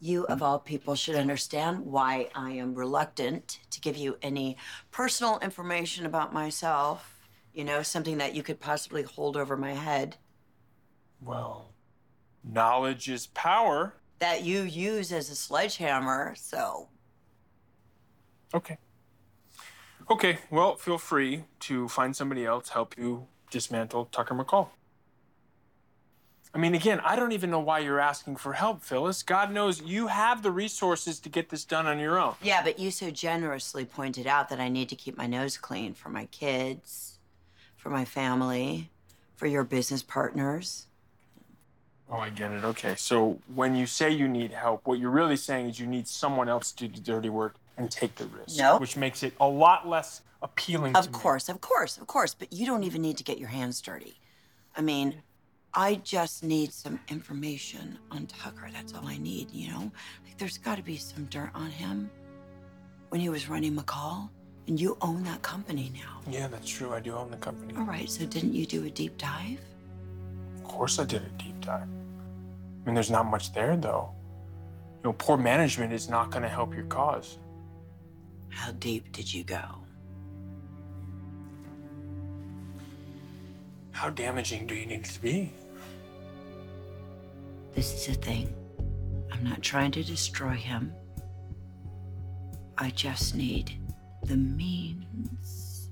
You, 0.00 0.24
of 0.26 0.42
all 0.42 0.58
people, 0.60 0.94
should 0.94 1.16
understand 1.16 1.80
why 1.86 2.30
I 2.34 2.52
am 2.52 2.74
reluctant 2.74 3.58
to 3.70 3.80
give 3.80 3.96
you 3.96 4.16
any 4.22 4.56
personal 4.90 5.38
information 5.40 6.06
about 6.06 6.32
myself. 6.32 7.28
You 7.52 7.64
know, 7.64 7.82
something 7.82 8.18
that 8.18 8.34
you 8.34 8.42
could 8.44 8.60
possibly 8.60 9.02
hold 9.02 9.36
over 9.36 9.56
my 9.56 9.72
head 9.74 10.16
Well, 11.20 11.74
knowledge 12.44 13.08
is 13.08 13.26
power. 13.28 13.94
that 14.20 14.42
you 14.44 14.62
use 14.62 15.12
as 15.12 15.30
a 15.30 15.36
sledgehammer. 15.36 16.34
So, 16.36 16.88
Okay. 18.54 18.78
Okay, 20.10 20.38
well, 20.50 20.76
feel 20.76 20.98
free 20.98 21.44
to 21.60 21.88
find 21.88 22.16
somebody 22.16 22.44
else 22.46 22.70
help 22.70 22.96
you 22.96 23.28
dismantle 23.50 24.06
Tucker 24.06 24.34
McCall. 24.34 24.68
I 26.54 26.58
mean, 26.58 26.74
again, 26.74 27.00
I 27.04 27.14
don't 27.14 27.32
even 27.32 27.50
know 27.50 27.60
why 27.60 27.80
you're 27.80 28.00
asking 28.00 28.36
for 28.36 28.54
help, 28.54 28.82
Phyllis. 28.82 29.22
God 29.22 29.52
knows 29.52 29.82
you 29.82 30.06
have 30.06 30.42
the 30.42 30.50
resources 30.50 31.20
to 31.20 31.28
get 31.28 31.50
this 31.50 31.64
done 31.64 31.86
on 31.86 31.98
your 31.98 32.18
own. 32.18 32.34
yeah, 32.42 32.62
but 32.62 32.78
you 32.78 32.90
so 32.90 33.10
generously 33.10 33.84
pointed 33.84 34.26
out 34.26 34.48
that 34.48 34.58
I 34.58 34.68
need 34.68 34.88
to 34.88 34.96
keep 34.96 35.16
my 35.16 35.26
nose 35.26 35.58
clean 35.58 35.92
for 35.94 36.08
my 36.08 36.24
kids, 36.26 37.18
for 37.76 37.90
my 37.90 38.04
family, 38.04 38.90
for 39.36 39.46
your 39.46 39.62
business 39.62 40.02
partners. 40.02 40.86
Oh, 42.10 42.16
I 42.16 42.30
get 42.30 42.50
it. 42.52 42.64
Okay, 42.64 42.94
so 42.96 43.38
when 43.54 43.76
you 43.76 43.86
say 43.86 44.10
you 44.10 44.26
need 44.26 44.50
help, 44.52 44.86
what 44.86 44.98
you're 44.98 45.10
really 45.10 45.36
saying 45.36 45.68
is 45.68 45.78
you 45.78 45.86
need 45.86 46.08
someone 46.08 46.48
else 46.48 46.72
to 46.72 46.88
do 46.88 46.94
the 46.94 47.00
dirty 47.00 47.28
work 47.28 47.56
and 47.76 47.90
take 47.90 48.14
the 48.16 48.26
risk. 48.26 48.58
Nope. 48.58 48.80
Which 48.80 48.96
makes 48.96 49.22
it 49.22 49.34
a 49.38 49.46
lot 49.46 49.86
less 49.86 50.22
appealing 50.42 50.94
to 50.94 50.98
Of 50.98 51.08
me. 51.08 51.12
course, 51.12 51.50
of 51.50 51.60
course, 51.60 51.98
of 51.98 52.06
course, 52.06 52.32
but 52.34 52.50
you 52.52 52.64
don't 52.64 52.84
even 52.84 53.02
need 53.02 53.18
to 53.18 53.24
get 53.24 53.38
your 53.38 53.50
hands 53.50 53.82
dirty. 53.82 54.18
I 54.74 54.80
mean, 54.80 55.22
I 55.74 55.96
just 55.96 56.42
need 56.42 56.72
some 56.72 56.98
information 57.08 57.98
on 58.10 58.26
Tucker. 58.26 58.68
That's 58.72 58.94
all 58.94 59.06
I 59.06 59.18
need, 59.18 59.50
you 59.52 59.70
know? 59.70 59.92
Like, 60.24 60.38
there's 60.38 60.58
got 60.58 60.76
to 60.76 60.82
be 60.82 60.96
some 60.96 61.24
dirt 61.26 61.50
on 61.54 61.70
him 61.70 62.10
when 63.10 63.20
he 63.20 63.28
was 63.28 63.48
running 63.48 63.76
McCall. 63.76 64.30
And 64.66 64.78
you 64.78 64.98
own 65.00 65.22
that 65.24 65.40
company 65.40 65.90
now. 65.94 66.20
Yeah, 66.30 66.46
that's 66.46 66.68
true. 66.68 66.92
I 66.92 67.00
do 67.00 67.14
own 67.14 67.30
the 67.30 67.38
company. 67.38 67.72
All 67.78 67.84
right, 67.84 68.08
so 68.08 68.26
didn't 68.26 68.52
you 68.52 68.66
do 68.66 68.84
a 68.84 68.90
deep 68.90 69.16
dive? 69.16 69.58
Of 70.56 70.64
course, 70.64 70.98
I 70.98 71.04
did 71.04 71.22
a 71.22 71.42
deep 71.42 71.58
dive. 71.62 71.88
I 71.88 72.84
mean, 72.84 72.94
there's 72.94 73.10
not 73.10 73.24
much 73.24 73.54
there, 73.54 73.78
though. 73.78 74.10
You 75.02 75.10
know, 75.10 75.12
poor 75.14 75.38
management 75.38 75.94
is 75.94 76.10
not 76.10 76.30
going 76.30 76.42
to 76.42 76.50
help 76.50 76.74
your 76.74 76.84
cause. 76.84 77.38
How 78.50 78.72
deep 78.72 79.10
did 79.12 79.32
you 79.32 79.42
go? 79.42 79.64
How 83.98 84.10
damaging 84.10 84.68
do 84.68 84.76
you 84.76 84.86
need 84.86 85.04
to 85.06 85.20
be? 85.20 85.52
This 87.74 87.92
is 87.92 88.16
a 88.16 88.20
thing. 88.20 88.54
I'm 89.32 89.42
not 89.42 89.60
trying 89.60 89.90
to 89.90 90.04
destroy 90.04 90.52
him. 90.52 90.92
I 92.78 92.90
just 92.90 93.34
need 93.34 93.72
the 94.22 94.36
means 94.36 95.90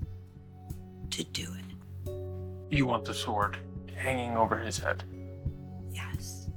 to 1.09 1.25
do 1.25 1.49
it. 1.53 2.13
You 2.69 2.85
want 2.85 3.03
the 3.03 3.13
sword 3.13 3.57
hanging 3.93 4.37
over 4.37 4.57
his 4.57 4.77
head. 4.77 5.03
Yes. 5.91 6.47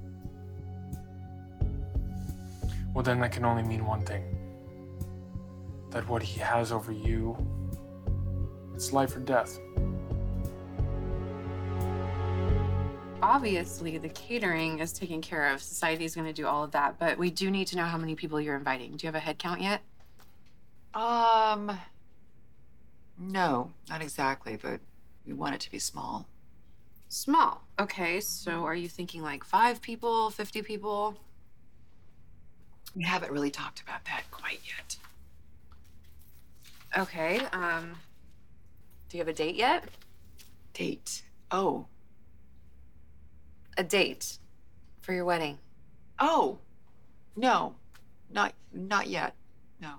Well, 2.95 3.03
then 3.03 3.19
that 3.23 3.33
can 3.33 3.45
only 3.45 3.65
mean 3.65 3.85
one 3.85 4.03
thing 4.03 4.23
that 5.91 6.09
what 6.09 6.23
he 6.23 6.39
has 6.39 6.71
over 6.71 6.93
you, 6.93 7.37
it's 8.73 8.93
life 8.93 9.17
or 9.17 9.21
death. 9.21 9.59
Obviously, 13.31 13.97
the 13.97 14.09
catering 14.09 14.81
is 14.81 14.93
taken 14.93 15.21
care 15.21 15.53
of. 15.53 15.63
Society 15.63 16.05
is 16.05 16.17
going 16.17 16.27
to 16.27 16.33
do 16.33 16.49
all 16.49 16.65
of 16.65 16.73
that, 16.73 16.99
but 16.99 17.17
we 17.17 17.31
do 17.31 17.49
need 17.49 17.69
to 17.69 17.77
know 17.77 17.85
how 17.85 17.97
many 17.97 18.17
people 18.17 18.41
you're 18.41 18.57
inviting. 18.57 18.97
Do 18.97 19.07
you 19.07 19.07
have 19.07 19.15
a 19.15 19.21
head 19.21 19.39
count 19.39 19.61
yet? 19.61 19.83
Um, 20.95 21.79
no, 23.17 23.71
not 23.89 24.03
exactly, 24.03 24.59
but 24.61 24.81
we 25.25 25.33
want 25.33 25.55
it 25.55 25.61
to 25.61 25.71
be 25.71 25.79
small. 25.79 26.27
Small. 27.09 27.63
Okay, 27.79 28.19
so 28.19 28.65
are 28.65 28.75
you 28.75 28.89
thinking 28.89 29.23
like 29.23 29.45
five 29.45 29.81
people, 29.81 30.31
50 30.31 30.63
people? 30.63 31.17
We 32.97 33.05
haven't 33.05 33.31
really 33.31 33.53
talked 33.53 33.81
about 33.81 34.05
that 34.07 34.25
quite 34.33 34.59
yet. 34.65 34.97
Okay, 36.99 37.39
um, 37.53 37.93
do 39.09 39.19
you 39.19 39.21
have 39.21 39.29
a 39.29 39.33
date 39.33 39.55
yet? 39.55 39.85
Date. 40.75 41.23
Oh, 41.53 41.87
A 43.81 43.83
date 43.83 44.37
for 45.01 45.15
your 45.15 45.25
wedding. 45.25 45.57
oh, 46.19 46.59
no, 47.35 47.77
not 48.31 48.53
not 48.75 49.07
yet. 49.07 49.35
No. 49.81 49.95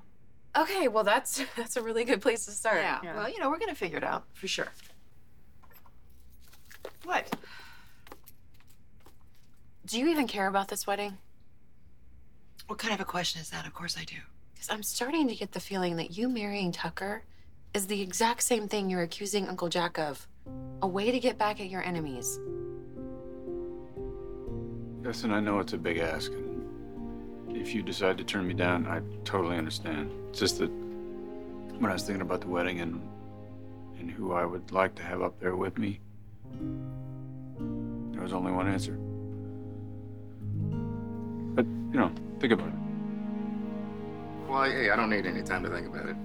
Okay, 0.55 0.87
well 0.87 1.03
that's 1.03 1.43
that's 1.57 1.77
a 1.77 1.81
really 1.81 2.03
good 2.05 2.21
place 2.21 2.45
to 2.45 2.51
start. 2.51 2.77
Yeah. 2.77 3.15
Well, 3.15 3.27
you 3.27 3.39
know, 3.39 3.49
we're 3.49 3.57
gonna 3.57 3.73
figure 3.73 3.97
it 3.97 4.03
out 4.03 4.25
for 4.33 4.47
sure. 4.47 4.67
What? 7.05 7.35
Do 9.87 9.97
you 9.99 10.09
even 10.09 10.27
care 10.27 10.45
about 10.45 10.67
this 10.67 10.85
wedding? 10.85 11.17
What 12.67 12.77
kind 12.77 12.93
of 12.93 12.99
a 12.99 13.05
question 13.05 13.41
is 13.41 13.49
that? 13.49 13.65
Of 13.65 13.73
course 13.73 13.97
I 13.99 14.03
do. 14.03 14.17
Because 14.53 14.69
I'm 14.69 14.83
starting 14.83 15.27
to 15.27 15.35
get 15.35 15.53
the 15.53 15.59
feeling 15.59 15.95
that 15.95 16.15
you 16.15 16.29
marrying 16.29 16.71
Tucker 16.71 17.23
is 17.73 17.87
the 17.87 17.99
exact 17.99 18.43
same 18.43 18.67
thing 18.67 18.91
you're 18.91 19.01
accusing 19.01 19.47
Uncle 19.49 19.69
Jack 19.69 19.97
of. 19.97 20.27
A 20.83 20.87
way 20.87 21.09
to 21.09 21.19
get 21.19 21.39
back 21.39 21.59
at 21.59 21.67
your 21.67 21.81
enemies. 21.81 22.39
Listen, 25.03 25.31
I 25.31 25.39
know 25.39 25.59
it's 25.59 25.73
a 25.73 25.79
big 25.79 25.97
ask, 25.97 26.31
and 26.31 27.57
if 27.57 27.73
you 27.73 27.81
decide 27.81 28.19
to 28.19 28.23
turn 28.23 28.47
me 28.47 28.53
down, 28.53 28.85
I 28.85 29.01
totally 29.25 29.57
understand. 29.57 30.11
It's 30.29 30.39
just 30.39 30.59
that 30.59 30.69
when 30.69 31.89
I 31.89 31.93
was 31.93 32.03
thinking 32.03 32.21
about 32.21 32.41
the 32.41 32.47
wedding 32.47 32.81
and 32.81 33.01
and 33.99 34.11
who 34.11 34.33
I 34.33 34.45
would 34.45 34.71
like 34.71 34.93
to 34.95 35.03
have 35.03 35.23
up 35.23 35.39
there 35.39 35.55
with 35.55 35.79
me, 35.79 35.99
there 38.11 38.21
was 38.21 38.31
only 38.31 38.51
one 38.51 38.67
answer. 38.67 38.93
But 41.55 41.65
you 41.65 41.99
know, 41.99 42.11
think 42.39 42.53
about 42.53 42.67
it. 42.67 42.73
Well, 44.47 44.63
hey, 44.63 44.91
I 44.91 44.95
don't 44.95 45.09
need 45.09 45.25
any 45.25 45.41
time 45.41 45.63
to 45.63 45.69
think 45.69 45.87
about 45.87 46.09
it. 46.09 46.15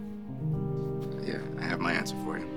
Yeah, 1.27 1.41
I 1.59 1.65
have 1.65 1.81
my 1.81 1.93
answer 1.93 2.15
for 2.25 2.39
you. 2.39 2.56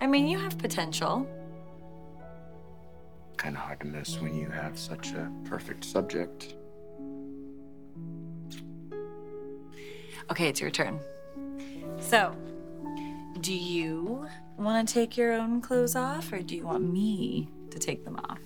I 0.00 0.06
mean, 0.06 0.28
you 0.28 0.38
have 0.38 0.58
potential. 0.58 1.26
Kind 3.36 3.56
of 3.56 3.62
hard 3.62 3.80
to 3.80 3.86
miss 3.86 4.20
when 4.20 4.34
you 4.34 4.48
have 4.48 4.78
such 4.78 5.12
a 5.12 5.30
perfect 5.44 5.84
subject. 5.84 6.54
Okay, 10.30 10.48
it's 10.48 10.60
your 10.60 10.70
turn. 10.70 11.00
So, 11.98 12.36
do 13.40 13.54
you 13.54 14.26
want 14.56 14.86
to 14.86 14.94
take 14.94 15.16
your 15.16 15.32
own 15.32 15.60
clothes 15.60 15.96
off, 15.96 16.32
or 16.32 16.42
do 16.42 16.54
you 16.54 16.66
want 16.66 16.84
me 16.84 17.48
to 17.70 17.78
take 17.78 18.04
them 18.04 18.16
off? 18.16 18.38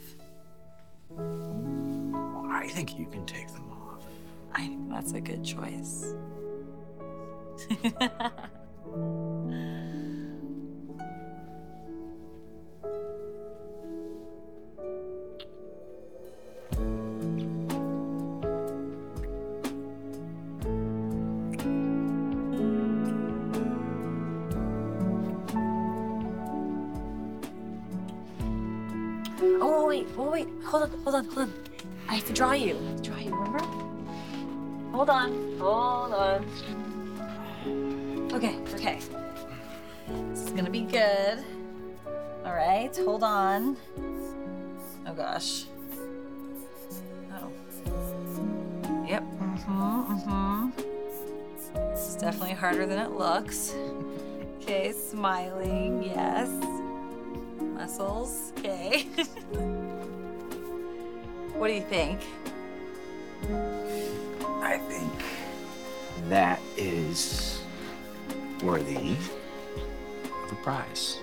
I 2.50 2.68
think 2.68 2.98
you 2.98 3.06
can 3.06 3.26
take 3.26 3.48
them 3.48 3.70
off. 3.70 4.04
I 4.54 4.66
think 4.66 4.90
that's 4.90 5.12
a 5.12 5.20
good 5.20 5.44
choice. 5.44 6.14
Hold 34.92 35.08
on, 35.10 35.58
hold 35.58 36.12
on. 36.12 36.44
Okay, 38.32 38.56
okay. 38.74 38.98
This 40.30 40.42
is 40.42 40.50
gonna 40.50 40.70
be 40.70 40.82
good. 40.82 41.42
All 42.44 42.52
right, 42.52 42.94
hold 42.96 43.22
on. 43.22 43.76
Oh 45.06 45.14
gosh. 45.14 45.64
Oh. 47.32 47.50
Yep. 49.08 49.22
Mm-hmm. 49.22 50.12
Mm-hmm. 50.12 50.70
This 51.90 52.08
is 52.08 52.16
definitely 52.16 52.52
harder 52.52 52.84
than 52.84 52.98
it 52.98 53.12
looks. 53.12 53.74
Okay, 54.60 54.92
smiling. 54.92 56.02
Yes. 56.02 56.48
Muscles. 57.60 58.52
Okay. 58.58 59.02
what 61.56 61.68
do 61.68 61.74
you 61.74 61.80
think? 61.80 62.20
I 64.88 64.92
think 64.92 65.24
that 66.28 66.60
is 66.76 67.62
worthy 68.62 69.16
of 70.44 70.52
a 70.52 70.54
prize. 70.62 71.18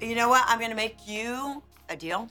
You 0.00 0.14
know 0.14 0.28
what? 0.28 0.44
I'm 0.46 0.60
gonna 0.60 0.74
make 0.74 0.96
you 1.06 1.62
a 1.88 1.96
deal. 1.96 2.28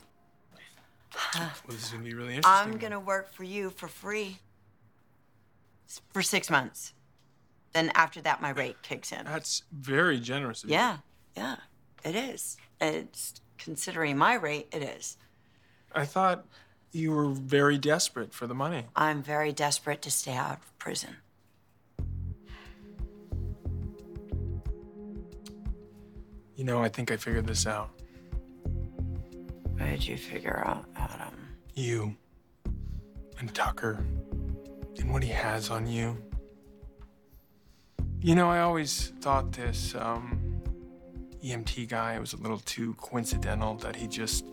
Well, 1.34 1.50
this 1.68 1.84
is 1.84 1.90
gonna 1.90 2.04
be 2.04 2.14
really 2.14 2.34
interesting. 2.34 2.72
I'm 2.72 2.78
gonna 2.78 3.00
work 3.00 3.30
for 3.32 3.44
you 3.44 3.70
for 3.70 3.88
free 3.88 4.30
S- 4.30 4.38
for 6.12 6.22
six 6.22 6.50
months. 6.50 6.94
Then 7.72 7.90
after 7.94 8.20
that, 8.22 8.40
my 8.40 8.50
rate 8.50 8.82
kicks 8.82 9.12
in. 9.12 9.24
That's 9.24 9.62
very 9.72 10.18
generous 10.20 10.64
of 10.64 10.70
you. 10.70 10.76
Yeah, 10.76 10.98
yeah, 11.36 11.56
it 12.04 12.14
is. 12.14 12.56
It's 12.80 13.40
considering 13.58 14.16
my 14.16 14.34
rate, 14.34 14.68
it 14.72 14.82
is. 14.82 15.16
I 15.92 16.04
thought 16.04 16.46
you 16.92 17.12
were 17.12 17.28
very 17.28 17.78
desperate 17.78 18.32
for 18.32 18.46
the 18.46 18.54
money. 18.54 18.84
I'm 18.96 19.22
very 19.22 19.52
desperate 19.52 20.02
to 20.02 20.10
stay 20.10 20.34
out 20.34 20.58
of 20.58 20.78
prison. 20.78 21.16
You 26.56 26.64
know, 26.64 26.82
I 26.82 26.88
think 26.88 27.12
I 27.12 27.16
figured 27.16 27.46
this 27.46 27.66
out. 27.66 27.90
What 29.76 29.86
did 29.86 30.06
you 30.06 30.16
figure 30.16 30.62
out, 30.66 30.86
Adam? 30.96 31.34
You 31.74 32.16
and 33.38 33.54
Tucker 33.54 34.04
and 34.98 35.12
what 35.12 35.22
he 35.22 35.30
has 35.30 35.70
on 35.70 35.86
you. 35.86 36.16
You 38.20 38.34
know, 38.34 38.50
I 38.50 38.60
always 38.60 39.12
thought 39.20 39.52
this 39.52 39.94
um, 39.94 40.60
EMT 41.44 41.88
guy 41.88 42.18
was 42.18 42.32
a 42.32 42.36
little 42.36 42.58
too 42.58 42.94
coincidental 42.94 43.76
that 43.76 43.94
he 43.94 44.08
just 44.08 44.44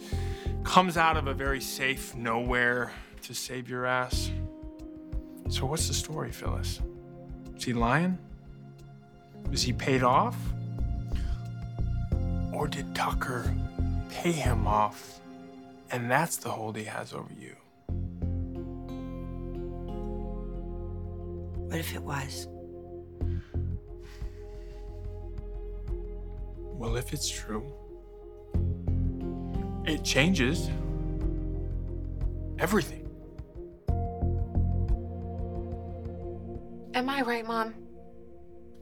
comes 0.63 0.97
out 0.97 1.17
of 1.17 1.27
a 1.27 1.33
very 1.33 1.61
safe 1.61 2.15
nowhere 2.15 2.91
to 3.23 3.33
save 3.33 3.67
your 3.67 3.85
ass. 3.85 4.31
So, 5.49 5.65
what's 5.65 5.87
the 5.87 5.93
story, 5.93 6.31
Phyllis? 6.31 6.81
Is 7.55 7.63
he 7.63 7.73
lying? 7.73 8.17
Is 9.51 9.63
he 9.63 9.73
paid 9.73 10.03
off? 10.03 10.35
Or 12.53 12.67
did 12.67 12.93
Tucker 12.95 13.53
pay 14.09 14.31
him 14.31 14.65
off 14.67 15.19
and 15.91 16.09
that's 16.09 16.37
the 16.37 16.49
hold 16.49 16.77
he 16.77 16.85
has 16.85 17.13
over 17.13 17.31
you? 17.39 17.55
What 21.67 21.79
if 21.79 21.93
it 21.93 22.01
was? 22.01 22.47
Well, 26.57 26.95
if 26.95 27.13
it's 27.13 27.29
true, 27.29 27.71
it 29.85 30.03
changes 30.03 30.69
everything. 32.59 33.01
Am 36.93 37.09
I 37.09 37.21
right, 37.21 37.45
Mom? 37.45 37.73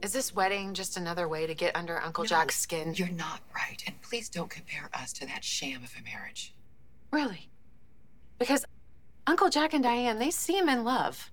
Is 0.02 0.12
this 0.12 0.34
wedding 0.34 0.74
just 0.74 0.96
another 0.96 1.28
way 1.28 1.46
to 1.46 1.54
get 1.54 1.74
under 1.74 2.00
Uncle 2.00 2.24
Jack's 2.24 2.56
skin? 2.58 2.94
You're 2.94 3.08
not 3.08 3.40
right. 3.54 3.82
And 3.86 4.00
please 4.02 4.28
don't 4.28 4.50
compare 4.50 4.90
us 4.92 5.12
to 5.14 5.26
that 5.26 5.42
sham 5.42 5.82
of 5.82 5.92
a 5.98 6.02
marriage. 6.04 6.54
Really? 7.10 7.48
Because 8.38 8.64
Uncle 9.26 9.48
Jack 9.48 9.72
and 9.72 9.82
Diane, 9.82 10.18
they 10.18 10.30
seem 10.30 10.68
in 10.68 10.84
love. 10.84 11.30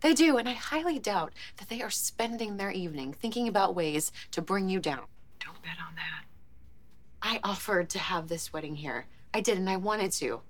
They 0.00 0.14
do, 0.14 0.36
and 0.36 0.48
I 0.48 0.52
highly 0.52 0.98
doubt 0.98 1.32
that 1.56 1.68
they 1.68 1.82
are 1.82 1.90
spending 1.90 2.56
their 2.56 2.70
evening 2.70 3.12
thinking 3.12 3.48
about 3.48 3.74
ways 3.74 4.12
to 4.30 4.42
bring 4.42 4.68
you 4.68 4.78
down. 4.80 5.04
Don't 5.40 5.60
bet 5.62 5.76
on 5.86 5.94
that. 5.96 6.24
I 7.20 7.40
offered 7.42 7.90
to 7.90 7.98
have 7.98 8.28
this 8.28 8.52
wedding 8.52 8.76
here. 8.76 9.06
I 9.34 9.40
did, 9.40 9.58
and 9.58 9.68
I 9.68 9.76
wanted 9.76 10.12
to. 10.12 10.40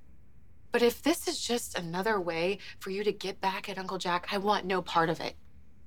But 0.71 0.83
if 0.83 1.03
this 1.03 1.27
is 1.27 1.41
just 1.41 1.79
another 1.79 2.21
way 2.21 2.59
for 2.79 2.91
you 2.91 3.03
to 3.05 3.13
get 3.13 3.41
back 3.41 3.69
at 3.69 3.79
Uncle 3.79 3.97
Jack, 3.97 4.29
I 4.31 4.39
want 4.39 4.67
no 4.67 4.83
part 4.83 5.09
of 5.09 5.19
it. 5.21 5.35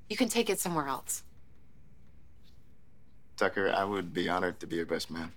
You 0.09 0.17
can 0.17 0.27
take 0.27 0.49
it 0.49 0.59
somewhere 0.59 0.87
else. 0.87 1.23
Tucker, 3.37 3.71
I 3.71 3.83
would 3.83 4.13
be 4.13 4.27
honored 4.27 4.59
to 4.59 4.67
be 4.67 4.75
your 4.77 4.85
best 4.85 5.11
man. 5.11 5.31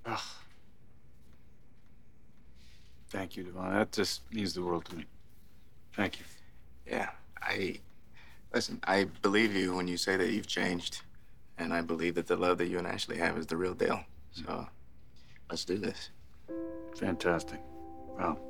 Thank 3.10 3.36
you, 3.36 3.44
Devon. 3.44 3.72
That 3.72 3.92
just 3.92 4.22
means 4.32 4.54
the 4.54 4.62
world 4.62 4.86
to 4.86 4.96
me. 4.96 5.04
Thank 5.92 6.18
you. 6.18 6.24
Yeah, 6.86 7.10
I. 7.40 7.78
Listen, 8.54 8.80
I 8.84 9.04
believe 9.22 9.54
you 9.54 9.74
when 9.74 9.88
you 9.88 9.96
say 9.96 10.16
that 10.16 10.30
you've 10.30 10.46
changed. 10.46 11.02
And 11.58 11.72
I 11.72 11.82
believe 11.82 12.14
that 12.14 12.26
the 12.26 12.36
love 12.36 12.58
that 12.58 12.66
you 12.66 12.78
and 12.78 12.86
Ashley 12.86 13.18
have 13.18 13.36
is 13.36 13.46
the 13.46 13.56
real 13.56 13.74
deal. 13.74 14.00
So, 14.32 14.66
let's 15.50 15.64
do 15.64 15.76
this. 15.78 16.10
Fantastic. 16.96 17.60
Wow. 18.18 18.38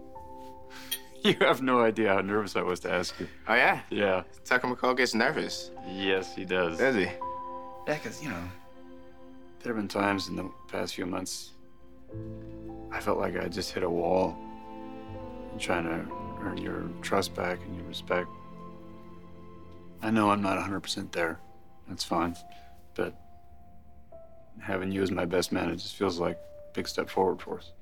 You 1.23 1.37
have 1.41 1.63
no 1.63 1.81
idea 1.81 2.13
how 2.13 2.21
nervous 2.21 2.55
I 2.55 2.61
was 2.61 2.81
to 2.81 2.93
ask 2.93 3.19
you. 3.19 3.27
Oh, 3.49 3.55
yeah? 3.55 3.81
Yeah. 3.89 4.25
Tucker 4.45 4.69
McCall 4.69 4.95
gets 4.95 5.15
nervous. 5.15 5.71
Yes, 5.89 6.37
he 6.37 6.45
does. 6.45 6.77
Does 6.77 6.97
he? 6.97 7.05
Yeah, 7.05 7.15
because, 7.87 8.23
you 8.23 8.29
know, 8.29 8.43
there 9.63 9.73
have 9.73 9.81
been 9.81 9.89
times 9.89 10.29
in 10.29 10.37
the 10.37 10.51
past 10.69 10.95
few 10.95 11.07
months 11.07 11.53
I 12.93 13.01
felt 13.01 13.19
like 13.19 13.39
I 13.39 13.49
just 13.49 13.73
hit 13.73 13.83
a 13.83 13.89
wall 13.89 14.37
I'm 15.51 15.59
trying 15.59 15.85
to 15.85 16.07
earn 16.43 16.59
your 16.59 16.91
trust 17.01 17.35
back 17.35 17.61
and 17.65 17.75
your 17.75 17.87
respect. 17.87 18.29
I 20.05 20.11
know 20.11 20.29
I'm 20.31 20.43
not 20.43 20.59
100% 20.59 21.13
there. 21.13 21.41
That's 21.89 22.05
fine. 22.05 22.37
But 22.95 23.15
having 24.61 24.93
you 24.93 25.03
as 25.03 25.11
my 25.11 25.25
best 25.25 25.51
man, 25.51 25.71
it 25.71 25.77
just 25.77 25.97
feels 25.97 26.21
like 26.21 26.37
a 26.37 26.73
big 26.75 26.87
step 26.87 27.09
forward 27.09 27.41
for 27.41 27.59
us. 27.59 27.73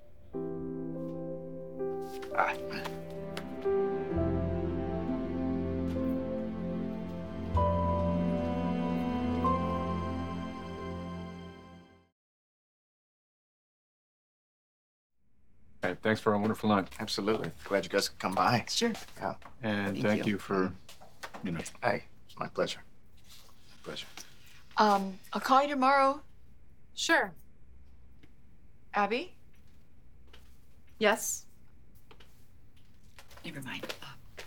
Ah, 2.38 2.54
Hey, 15.82 15.96
thanks 16.00 16.20
for 16.20 16.32
a 16.34 16.38
wonderful 16.38 16.68
night. 16.68 16.86
Absolutely. 17.00 17.50
Glad 17.64 17.82
you 17.84 17.90
guys 17.90 18.08
could 18.08 18.20
come 18.20 18.36
by. 18.36 18.64
Sure. 18.68 18.92
Yeah. 19.20 19.34
And 19.64 19.96
Thank 19.96 20.06
thank, 20.06 20.26
you. 20.26 20.34
you. 20.34 20.38
for, 20.38 20.72
you 21.42 21.50
know, 21.50 21.58
Hey, 21.82 21.96
it's 21.96 22.11
my 22.42 22.48
pleasure. 22.48 22.82
My 22.82 23.84
Pleasure. 23.84 24.06
Um, 24.76 25.16
I'll 25.32 25.40
call 25.40 25.62
you 25.62 25.68
tomorrow. 25.68 26.20
Sure. 26.96 27.32
Abby? 28.94 29.32
Yes? 30.98 31.46
Never 33.44 33.62
mind. 33.62 33.86
Uh, 34.02 34.06
I'll 34.06 34.44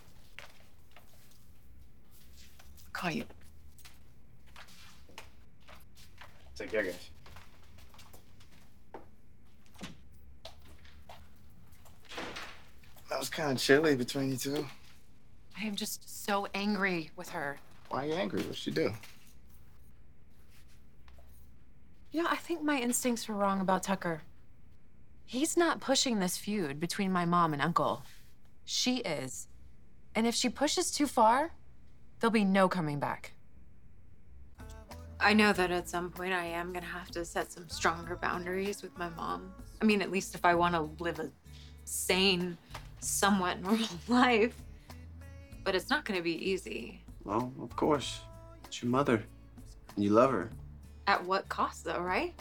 call 2.91 3.11
you. 3.11 3.23
Take 6.57 6.71
care, 6.71 6.83
guys. 6.83 6.95
That 13.09 13.19
was 13.19 13.29
kind 13.29 13.51
of 13.51 13.57
chilly 13.57 13.95
between 13.95 14.31
you 14.31 14.37
two. 14.37 14.65
I 15.57 15.63
am 15.63 15.77
just 15.77 16.25
so 16.25 16.47
angry 16.53 17.11
with 17.15 17.29
her. 17.29 17.57
Why 17.89 18.03
are 18.03 18.07
you 18.07 18.13
angry? 18.13 18.41
What'd 18.41 18.55
she 18.55 18.71
do? 18.71 18.91
You 22.11 22.23
know, 22.23 22.29
I 22.29 22.37
think 22.37 22.63
my 22.63 22.79
instincts 22.79 23.27
were 23.27 23.35
wrong 23.35 23.59
about 23.59 23.83
Tucker. 23.83 24.21
He's 25.25 25.57
not 25.57 25.81
pushing 25.81 26.19
this 26.19 26.37
feud 26.37 26.79
between 26.79 27.11
my 27.11 27.25
mom 27.25 27.53
and 27.53 27.61
uncle. 27.61 28.03
She 28.63 28.97
is. 28.97 29.47
And 30.13 30.25
if 30.25 30.33
she 30.33 30.49
pushes 30.49 30.91
too 30.91 31.07
far, 31.07 31.51
there'll 32.19 32.31
be 32.31 32.45
no 32.45 32.69
coming 32.69 32.99
back. 32.99 33.33
I 35.19 35.33
know 35.33 35.53
that 35.53 35.71
at 35.71 35.89
some 35.89 36.11
point 36.11 36.33
I 36.33 36.45
am 36.45 36.73
gonna 36.73 36.85
have 36.85 37.09
to 37.11 37.25
set 37.25 37.51
some 37.51 37.67
stronger 37.69 38.15
boundaries 38.15 38.81
with 38.81 38.97
my 38.97 39.09
mom. 39.09 39.53
I 39.81 39.85
mean, 39.85 40.01
at 40.01 40.11
least 40.11 40.35
if 40.35 40.45
I 40.45 40.55
want 40.55 40.75
to 40.75 41.03
live 41.03 41.19
a 41.19 41.29
sane, 41.85 42.57
somewhat 42.99 43.61
normal 43.63 43.87
life. 44.07 44.55
But 45.63 45.75
it's 45.75 45.89
not 45.89 46.05
gonna 46.05 46.21
be 46.21 46.49
easy. 46.49 47.01
Well, 47.25 47.51
of 47.61 47.75
course. 47.75 48.21
It's 48.65 48.81
your 48.81 48.91
mother. 48.91 49.23
And 49.95 50.03
you 50.03 50.11
love 50.11 50.31
her. 50.31 50.51
At 51.07 51.25
what 51.25 51.49
cost, 51.49 51.83
though, 51.83 51.99
right? 51.99 52.33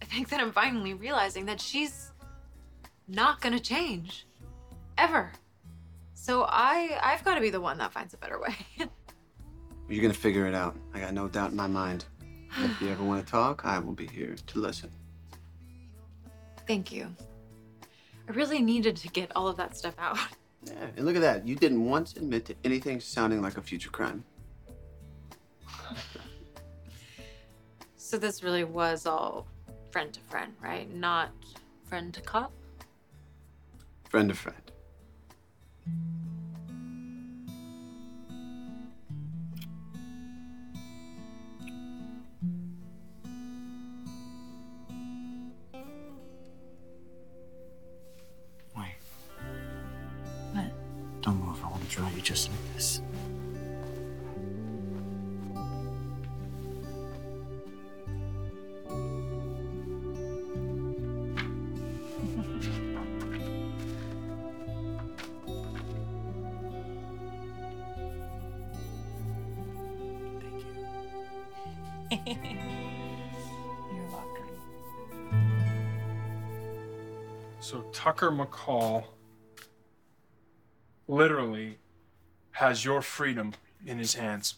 I 0.00 0.04
think 0.04 0.28
that 0.28 0.40
I'm 0.40 0.52
finally 0.52 0.94
realizing 0.94 1.46
that 1.46 1.60
she's 1.60 2.12
not 3.08 3.40
gonna 3.40 3.58
change. 3.58 4.26
Ever. 4.98 5.32
So 6.14 6.44
I 6.48 6.98
I've 7.02 7.24
got 7.24 7.34
to 7.34 7.40
be 7.40 7.50
the 7.50 7.60
one 7.60 7.78
that 7.78 7.92
finds 7.92 8.14
a 8.14 8.16
better 8.16 8.40
way. 8.40 8.54
You're 9.88 10.02
gonna 10.02 10.14
figure 10.14 10.46
it 10.46 10.54
out. 10.54 10.76
I 10.94 11.00
got 11.00 11.14
no 11.14 11.28
doubt 11.28 11.50
in 11.50 11.56
my 11.56 11.66
mind. 11.66 12.04
If 12.58 12.80
you 12.80 12.88
ever 12.88 13.04
want 13.04 13.24
to 13.24 13.30
talk, 13.30 13.64
I 13.64 13.78
will 13.78 13.92
be 13.92 14.06
here 14.06 14.34
to 14.46 14.58
listen. 14.58 14.90
Thank 16.66 16.90
you. 16.90 17.14
I 18.28 18.32
really 18.32 18.60
needed 18.60 18.96
to 18.96 19.08
get 19.08 19.30
all 19.36 19.46
of 19.46 19.56
that 19.58 19.76
stuff 19.76 19.94
out. 19.98 20.18
Yeah, 20.66 20.72
and 20.96 21.06
look 21.06 21.16
at 21.16 21.22
that. 21.22 21.46
You 21.46 21.54
didn't 21.54 21.84
once 21.84 22.16
admit 22.16 22.44
to 22.46 22.54
anything 22.64 23.00
sounding 23.00 23.40
like 23.40 23.56
a 23.56 23.62
future 23.62 23.90
crime. 23.90 24.24
So 27.96 28.18
this 28.18 28.42
really 28.42 28.64
was 28.64 29.06
all 29.06 29.46
friend 29.90 30.12
to 30.12 30.20
friend, 30.20 30.54
right? 30.60 30.92
Not 30.94 31.30
friend 31.88 32.12
to 32.14 32.20
cop? 32.20 32.52
Friend 34.08 34.28
to 34.28 34.34
friend. 34.34 34.65
Don't. 51.94 51.98
I 51.98 52.02
want 52.02 52.14
draw 52.14 52.16
you 52.16 52.22
just 52.22 52.50
like 52.50 52.74
this. 52.74 53.00
You're 72.26 74.06
welcome. 74.10 74.46
So 77.60 77.84
Tucker 77.92 78.30
McCall 78.30 79.04
literally 81.16 81.78
has 82.52 82.84
your 82.84 83.00
freedom 83.00 83.54
in 83.84 83.98
his 83.98 84.14
hands. 84.14 84.56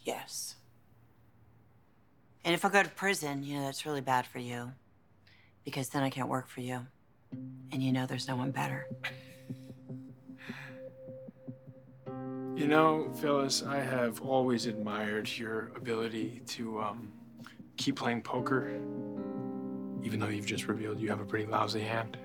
Yes. 0.00 0.54
And 2.44 2.54
if 2.54 2.64
I 2.64 2.68
go 2.70 2.82
to 2.82 2.88
prison, 2.88 3.42
you 3.42 3.58
know, 3.58 3.64
that's 3.64 3.84
really 3.84 4.00
bad 4.00 4.26
for 4.26 4.38
you. 4.38 4.72
Because 5.64 5.88
then 5.88 6.02
I 6.02 6.10
can't 6.10 6.28
work 6.28 6.48
for 6.48 6.60
you. 6.60 6.86
And 7.72 7.82
you 7.82 7.92
know 7.92 8.06
there's 8.06 8.28
no 8.28 8.36
one 8.36 8.52
better. 8.52 8.86
You 12.54 12.68
know, 12.68 13.12
Phyllis, 13.20 13.62
I 13.64 13.80
have 13.80 14.22
always 14.22 14.66
admired 14.66 15.28
your 15.36 15.72
ability 15.76 16.40
to 16.46 16.80
um, 16.80 17.12
keep 17.76 17.96
playing 17.96 18.22
poker, 18.22 18.68
even 20.02 20.18
though 20.20 20.28
you've 20.28 20.46
just 20.46 20.68
revealed 20.68 21.00
you 21.00 21.08
have 21.08 21.20
a 21.20 21.24
pretty 21.24 21.46
lousy 21.46 21.80
hand. 21.80 22.16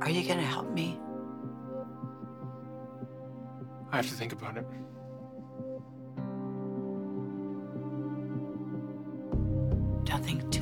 Are 0.00 0.10
you 0.10 0.26
gonna 0.26 0.42
help 0.42 0.70
me? 0.70 0.98
I 3.90 3.96
have 3.96 4.08
to 4.08 4.14
think 4.14 4.32
about 4.32 4.56
it. 4.56 4.66
Don't 10.04 10.24
think 10.24 10.50
too 10.50 10.61